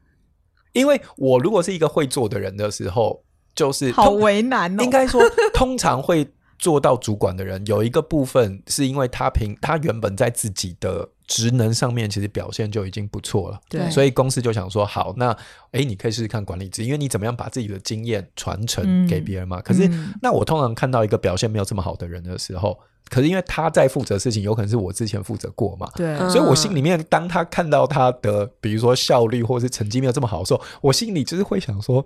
[0.76, 3.22] 因为我如果是一个会做的人的时候，
[3.54, 4.82] 就是好为难哦。
[4.82, 5.22] 应该说，
[5.52, 15.36] 通常会做到主管的人，有一个部分是因为他凭他原本在自己的职能上面其实表现就已经不错了，对，所以公司就想说，好，那
[15.72, 19.58] 哎，你可以试试看管理职，因为你怎么样把自己的经验传承给别人嘛。
[19.58, 19.90] 嗯、可是，
[20.22, 22.78] 那我通常看到一个表现没有这么好的人的时候。
[23.08, 32.04] 可是因为他在负责事情，有可能是我之前负责过嘛，对，所以我心里面当他看到他的，比如说效率或是成绩没有这么好的时候，我心里就是会想说，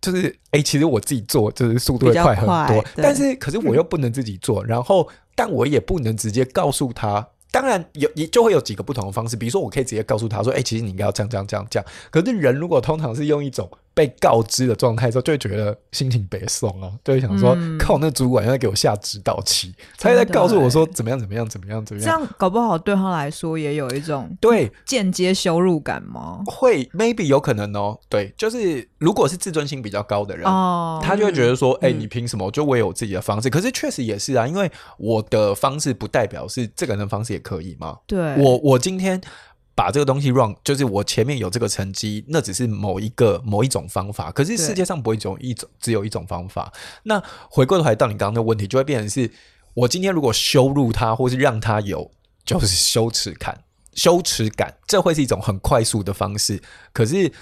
[0.00, 7.28] 就是哎、欸，其实我自己做就是速度会快很多，但是可是我又不能自己做，然后但我也不能直接告诉他。
[7.50, 9.34] 当然有，也就会有几个不同的方式。
[9.34, 13.66] 比如说，我可以直接告诉他说：“哎、欸，其实你应该要这样、这样、这样、这样。”可是人如果通常是用一种
[13.98, 26.44] 被告知的状态的时候，就会觉得心情别爽啊，就会想说：“嗯、靠，那主管要给我下指导棋，他在告诉我说怎么样、怎么样、怎么样、怎么样。”这样搞不好对他来说也有一种对间接羞辱感吗？
[26.46, 27.98] 会，maybe 有可能哦。
[28.08, 32.48] 对，就是如果是自尊心比较高的人，哦、他就会觉得说：“哎、嗯欸，你凭什么？
[32.52, 37.98] 就我有自己的方式。”可是确实也是啊，因为我的方式不代表是这个人的方式也可以嘛。
[38.06, 38.36] 对。
[38.36, 39.20] 我我今天
[39.78, 44.32] 把这个东西 run，就是我前面有这个成绩，那只是某一个某一种方法。
[44.32, 46.72] 可是世界上不会只有一种，只有一种方法。
[47.04, 49.30] 那回过头来到你刚刚的问题，就会变成是
[49.74, 52.10] 我今天如果羞辱他，或是让他有
[52.44, 53.62] 就是羞耻感，
[53.94, 56.60] 羞耻感，这会是一种很快速的方式。
[56.92, 57.32] 可是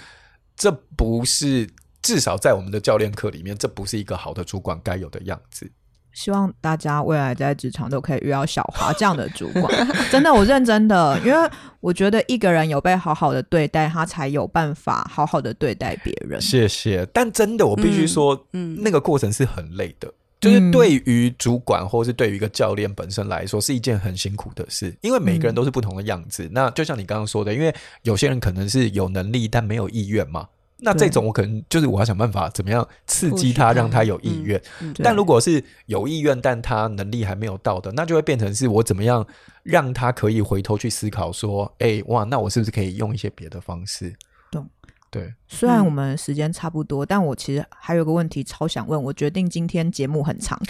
[0.55, 1.67] 这不是，
[2.03, 5.71] 至少在我们的教练课里面，这不是一个好的主管该有的样子。
[6.17, 9.71] 希望大家未来在职场都可以遇到小华这样的主管，
[10.09, 11.49] 真的，我认真的，因为
[11.79, 16.41] 我觉得一个人有被好好的对待，他才有办法好好的对待别人。
[16.41, 26.45] 谢谢，但真的，我必须说，嗯，那个过程是很累的，嗯、就是对于主管或是对于一个教练本身来说，是一件很辛苦的事，因为每个人都是不同的样子。
[26.45, 30.47] 嗯、那就像你刚刚说的，因为有些人可能是有能力但没有意愿嘛。
[30.79, 34.61] 那这种我可能就是我要想办法怎么样刺激他，让他有意愿。
[35.03, 39.25] 但如果是有意愿，但他能力还没有到的，那就会变成是我怎么样
[39.63, 44.13] 让他可以回头去思考说，哎，哇，那我是不是可以用一些别的方式？
[44.51, 44.67] 懂？
[45.09, 45.33] 对。
[45.47, 49.01] 虽然我们时间差不多，但我其实还有个问题超想问。
[49.01, 50.61] 我决定今天节目很长，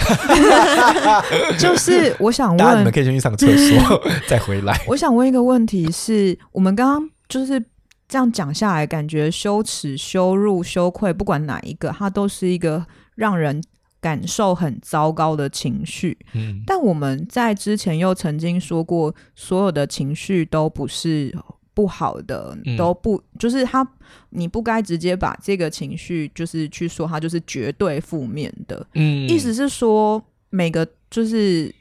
[1.60, 4.80] 就是我想问，你们可以先去上厕所 再回来。
[4.88, 7.62] 我想问一个问题是，我们刚刚就是。
[8.08, 12.86] 这样讲下来，感觉羞耻、羞辱、羞愧，不管哪一个，它都是一个
[13.16, 13.62] 让人
[13.99, 16.18] 感受很糟糕的情绪。
[16.34, 21.36] 嗯，但我们在之前又曾经说过，所有的情绪都不是
[21.74, 23.86] 不好的，嗯、都不就是他，
[24.30, 28.88] 你不该直接把这个情绪就是去说它就是绝对负面的。
[28.93, 31.74] 嗯，意思是说每个就是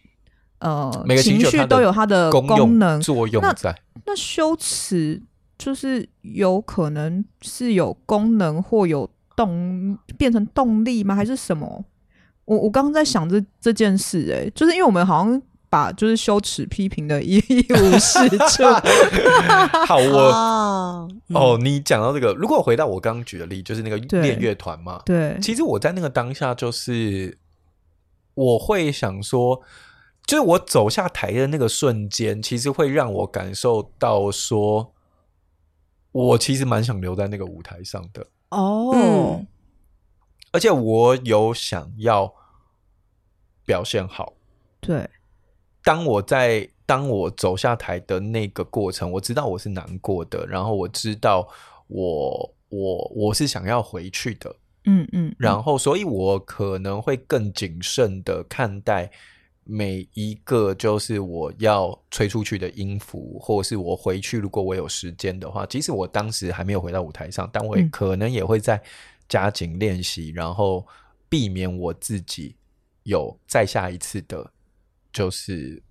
[0.59, 3.71] 呃，每个情绪都有它的功能作用在。
[3.95, 5.23] 那，那羞耻。
[5.59, 11.15] 就是有可能是有功能或有动变成动力吗？
[11.15, 11.85] 还是什么？
[12.45, 18.63] 我我刚刚在想这这件事、欸，哎，就是因为我们好像把就是羞耻批评的一一无是处。
[19.87, 27.37] 好，我哦，哦，你讲到这个，如果回到我刚刚举的例，就是那个练乐团嘛，对，其实我在那个当下，就是
[28.35, 29.61] 我会想说，
[30.27, 34.93] 就是我走下台的那个瞬间，其实会让我感受到说。
[36.17, 39.47] 我其实蛮想留在那个舞台上的哦，嗯，
[40.51, 42.33] 而且我有想要
[43.67, 44.33] 表现好。
[44.81, 45.11] 对，
[45.83, 51.47] 当我在当我走下台的那个过程，我知道我是难过的，然后我知道
[51.89, 59.11] 我我我是想要回去的，嗯嗯，嗯，然后所以我可能会更谨慎的看待。
[59.69, 68.81] 每一个就是我要吹出去的音符，或者是我回去，如果我有时间的话，即使我当时还没有回到舞台上，但我也可能也会再
[69.29, 70.87] 加紧练习，然后
[71.29, 72.55] 避免我自己
[73.03, 74.49] 有再下一次的，
[75.13, 75.83] 就是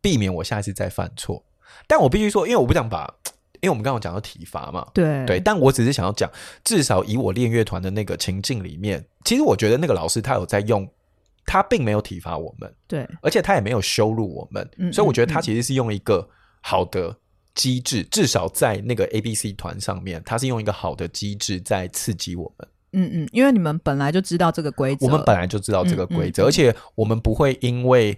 [0.00, 1.44] 避免我下一次再犯错。
[1.86, 3.14] 但我必须说，因为我不想把
[3.60, 6.28] 因为我们刚刚讲到体罚嘛，对对，但我只是想要讲，
[6.64, 10.84] 至少以我练乐团的那个情境里面，其实我觉得那个老师他有在用，
[11.44, 16.28] 他并没有体罚我们，对，而且他也没有羞辱我们，嗯、所以我觉得他其实是用一个
[16.60, 17.16] 好的
[17.54, 22.68] 机制，嗯、至少在那个 ABC 团上面，他是用一个好的机制在刺激我们。
[22.94, 28.16] 嗯嗯，因为你们本来就知道这个规则，我们本来就知道这个规则，而且我们不会因为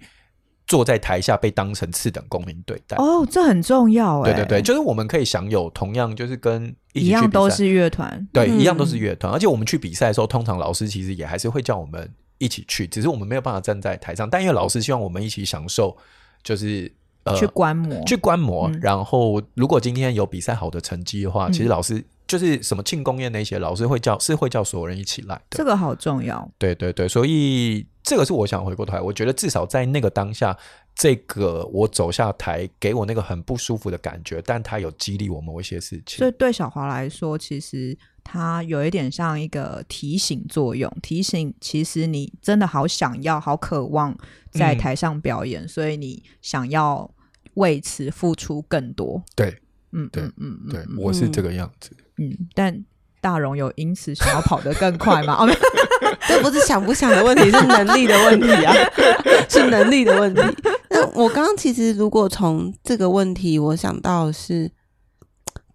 [0.67, 2.97] 坐在台下被当成次等公民对待。
[2.97, 4.33] 哦，这很重要哎。
[4.33, 9.31] 对对对，就是我们可以享有同样，就是跟一,一样都是乐团，对，嗯、一样都是乐团。
[9.31, 15.95] 而且我们去比赛的时候，通常老师其实也还是会叫我们一起去，只是我们没有办法站在台上，但因为老师希望我们一起享受，
[16.43, 16.91] 就是
[17.23, 18.69] 呃去观摩，去观摩。
[18.69, 22.03] 嗯、然后，如果今天有比赛好的成绩的话，嗯、其实老师。
[22.27, 25.39] 就是什么庆功宴那些，老师会叫，是会叫所有人一起来。
[25.51, 26.49] 这个好重要。
[26.57, 30.57] 对对对，所以这个是我想回过头来，我觉得至少在那个当下，
[30.95, 36.17] 这个我走下台给我那个很不舒服的感觉，但它有激励我某一些事情。
[36.17, 37.95] 所以对小华来说，其实
[38.25, 44.13] 它有一点像一个提醒作用，提醒其实你真的好想要、好渴望
[44.51, 47.09] 在台上表演，嗯、所以你想要
[47.53, 49.23] 为此付出更多。
[49.35, 49.55] 对。
[49.97, 51.95] 嗯，对，嗯嗯，对，我是这个样子。
[52.17, 52.83] 嗯，但
[53.21, 55.37] 大荣有因此想要跑得更快吗？
[55.39, 55.49] 哦，
[56.27, 58.73] 这不是想不想的问题，是能力的问题啊，
[59.47, 60.41] 是能力的问题。
[60.89, 64.69] 那我刚刚其实如果从这个问题，我想到是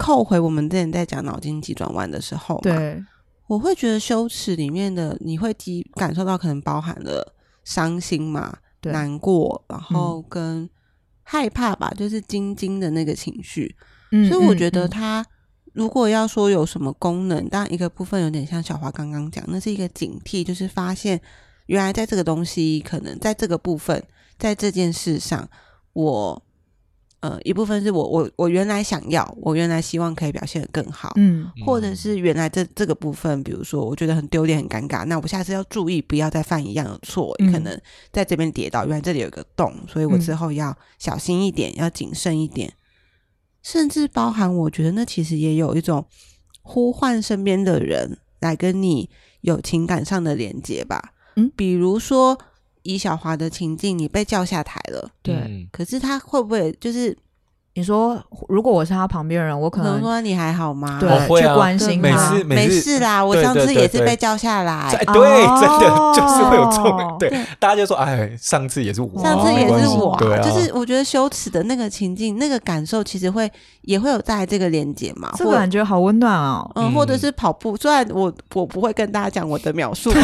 [0.01, 3.05] 扣回我们之前在讲脑筋急转弯的时候，对，
[3.47, 5.55] 我会觉得羞耻里面的你会
[5.95, 7.35] 感受到可能包含了
[7.65, 10.69] 伤心嘛，难过，然后跟
[11.23, 13.77] 害怕吧，就是晶晶的那个情绪。
[14.29, 15.25] 所以我觉得他
[15.75, 21.21] 如果要说有什么功能，当然一个部分有点像小华刚刚讲，那是一个警惕，就是发现
[21.67, 24.03] 原来在这个东西，可能在这个部分，
[24.39, 25.49] 在这件事上，
[25.93, 26.43] 我
[27.21, 37.79] 呃一部分是我我我原来想要，我原来希望可以表现得更好，嗯，或者是原来这这个部分，比如说我觉得很丢脸很尴尬，那我下次要注意不要再犯一样的错，嗯，可能
[38.11, 42.73] 在这边跌倒，原来这里有个洞，所以我之后要小心一点，要谨慎一点。
[43.63, 46.07] 甚至包含，我觉得那其实也有一种
[46.63, 49.11] 呼唤身边的人来跟你
[49.43, 51.13] 有情感上的连接吧。
[51.37, 52.39] 嗯，比如说
[52.83, 57.17] 以小华的情境，你被叫下台了，对，可是他会不会就是？
[57.75, 60.99] 你说，如果我是他旁边人，我可能说你还好吗？
[61.01, 61.09] 对，
[61.41, 62.35] 去关心他。
[62.45, 64.91] 没事啦，我上次也是被叫下来。
[64.91, 67.17] 对，真的就是会有这种。
[67.21, 70.19] 对，大家就说，哎，上次也是我，上次也是我。
[70.43, 73.51] 就是我觉得羞耻的那个情境，那个感受，其实会
[73.83, 75.33] 也会有带这个连接嘛。
[75.37, 76.69] 这个感觉好温暖哦。
[76.75, 80.11] 嗯，或者是跑步，虽然我我不会跟大家讲我的描述，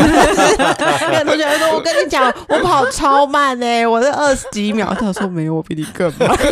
[0.76, 4.92] 但是有同学说，我跟你讲，我跑超慢呢，我是二十几秒。
[4.98, 6.28] 他说没有，我比你更慢。
[6.36, 6.50] 可 是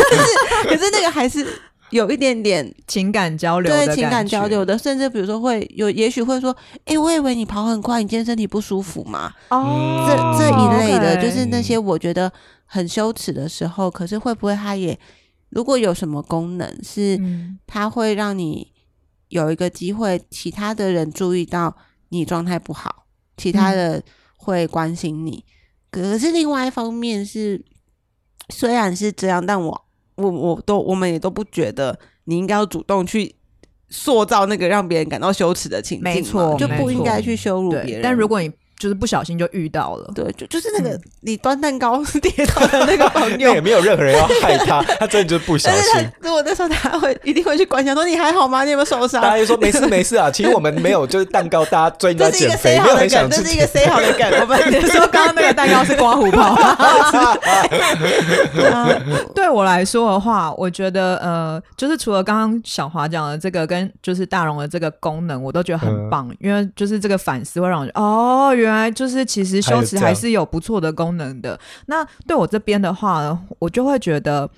[0.69, 0.84] 可是。
[0.91, 1.47] 那个还是
[1.91, 9.33] 有一点点情感交流，对情感交流的，甚至比如说会有，也许会说，哎、欸，我以为你跑很快，你今天身体不舒服嘛？
[9.51, 12.33] 哦，这这一类的，就是那些我觉得
[12.65, 14.99] 很羞耻的时候，可是会不会他也
[15.51, 17.21] 如果有什么功能，是
[17.67, 18.73] 他会让你
[19.29, 21.77] 有一个机会，其他的人注意到
[22.09, 23.07] 你状态不好，
[23.37, 24.03] 其他的
[24.37, 25.45] 会关心你。
[25.91, 27.65] 可是另外一方面是，
[28.49, 29.85] 虽然是这样，但我。
[30.17, 33.35] 我我都我们也都不觉得你应该要主动去
[33.89, 38.03] 塑造那个让别人感到羞耻的情境，没错，就不应该去羞辱别人。
[38.03, 46.11] 但如果你就是不小心就遇到了，对，就就是那个你端蛋糕跌倒的那个朋友，也 没有任何人要害他， 他真的就是不小心。
[46.21, 48.65] 如果那时候他会一定会去关心，说你还好吗？
[48.65, 49.23] 你有没有受伤？
[49.23, 50.31] 大家就说没事没事啊。
[50.31, 53.43] 其实我们没有，就是蛋糕，大家最近在减肥， 没有很想吃。
[53.43, 54.29] 这是一个 say 好的梗。
[54.41, 54.59] 我们
[54.91, 56.57] 说刚刚那个蛋糕是刮胡泡。
[59.35, 68.53] 对我来说的话，我觉得呃，就是除了刚刚小华讲的这个，跟就是大荣的这个功能，我都觉得很棒，因为就是这个反思会让我觉得哦。
[68.65, 71.59] 原来就是，其实羞耻还是有不错的功能的。
[71.87, 74.49] 那对我这边的话呢，我就会觉得，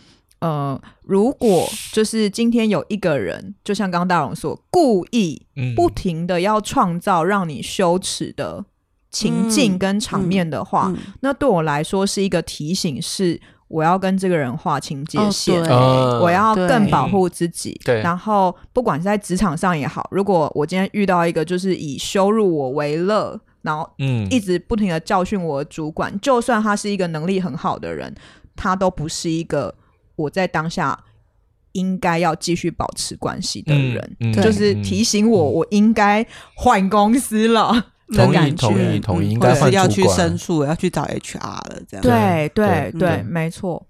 [0.40, 8.64] 呃，如果就是今天有一个人，就像刚刚大荣说，故意不停的要创造让你羞耻的
[9.10, 13.40] 情境跟场面的话，嗯嗯嗯、那对我来说是一个提醒，是。
[13.68, 17.76] 我要跟这个人划清界限，哦、我要更保护自己。
[17.84, 28.14] 对，然后不管是在职场上也好，如果我今天遇到一个就是以羞辱我为乐，然后嗯，一直不停的教训我的主管，嗯、就算他是一个能力很好的人，
[28.54, 29.74] 他都不是一个
[30.14, 30.96] 我在当下
[31.72, 34.16] 应该要继续保持关系的人。
[34.20, 36.24] 嗯嗯、就是提醒我，我应该
[36.54, 37.88] 换公司了。
[38.14, 42.02] 同意，同意，同意，应该是要去申诉，要去找 HR 了，这样。
[42.02, 43.84] 对，对，对，没错。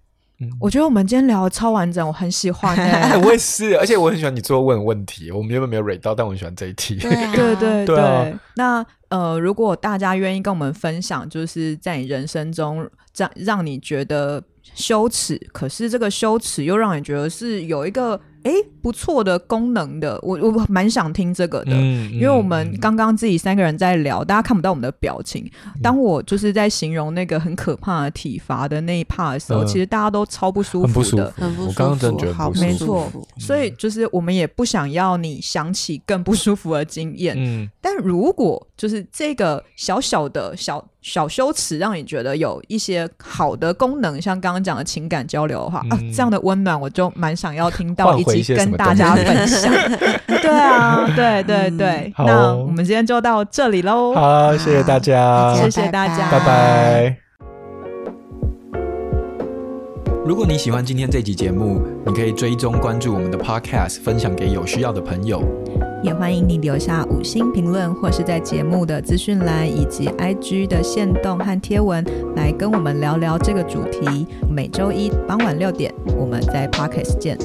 [0.59, 5.31] 我觉得我们今天聊的超完整，我很喜欢哎， 我也是，而且我很喜欢你最后问的问题。
[5.31, 6.97] 我们原本没有 read 到，但我很喜欢这一题。
[6.97, 8.35] 对对对对。
[8.55, 14.43] 那呃，如果大家愿意跟我们分享，就是在你人生中让让你觉得
[14.75, 18.21] 羞耻，可是这个羞耻又让你觉得是有一个。
[18.47, 25.51] 哎，不错的功能的，我我蛮想听这个的，嗯、因为我们刚刚自己三个人在聊，嗯、大家看不到我们的表情。
[25.83, 31.67] 当我就是在形容那个很可怕的体罚的那一 part 的时候，嗯、其实大家都超不舒服的，很不舒服。
[31.67, 33.11] 我刚刚真的觉得好，没错。
[33.37, 37.35] 所以就是我们也不想要你想起更不舒服的经验。
[37.37, 40.87] 嗯，但如果就是这个小小的小。
[41.07, 49.73] 小羞耻让你觉得有一些好的功能，像刚刚讲的情感交流的话、嗯、啊，这样的温暖我就蛮想要听到，以及跟大家分享。
[50.27, 54.15] 对啊，对对对，嗯、那我们今天就到这里喽。
[54.15, 57.17] 好，谢谢大家，谢谢大家，拜拜。
[60.25, 65.41] 如果你喜欢今天这集节目，你可以追踪关注我们的 Podcast，分享给有需要的朋友。
[66.03, 72.05] 也欢迎你留下五星评论，或是在节目的资讯栏以及 IG 的线动和贴文，
[72.37, 74.27] 来跟我们聊聊这个主题。
[74.49, 77.37] 每周一傍晚六点，我们在 Podcast 见。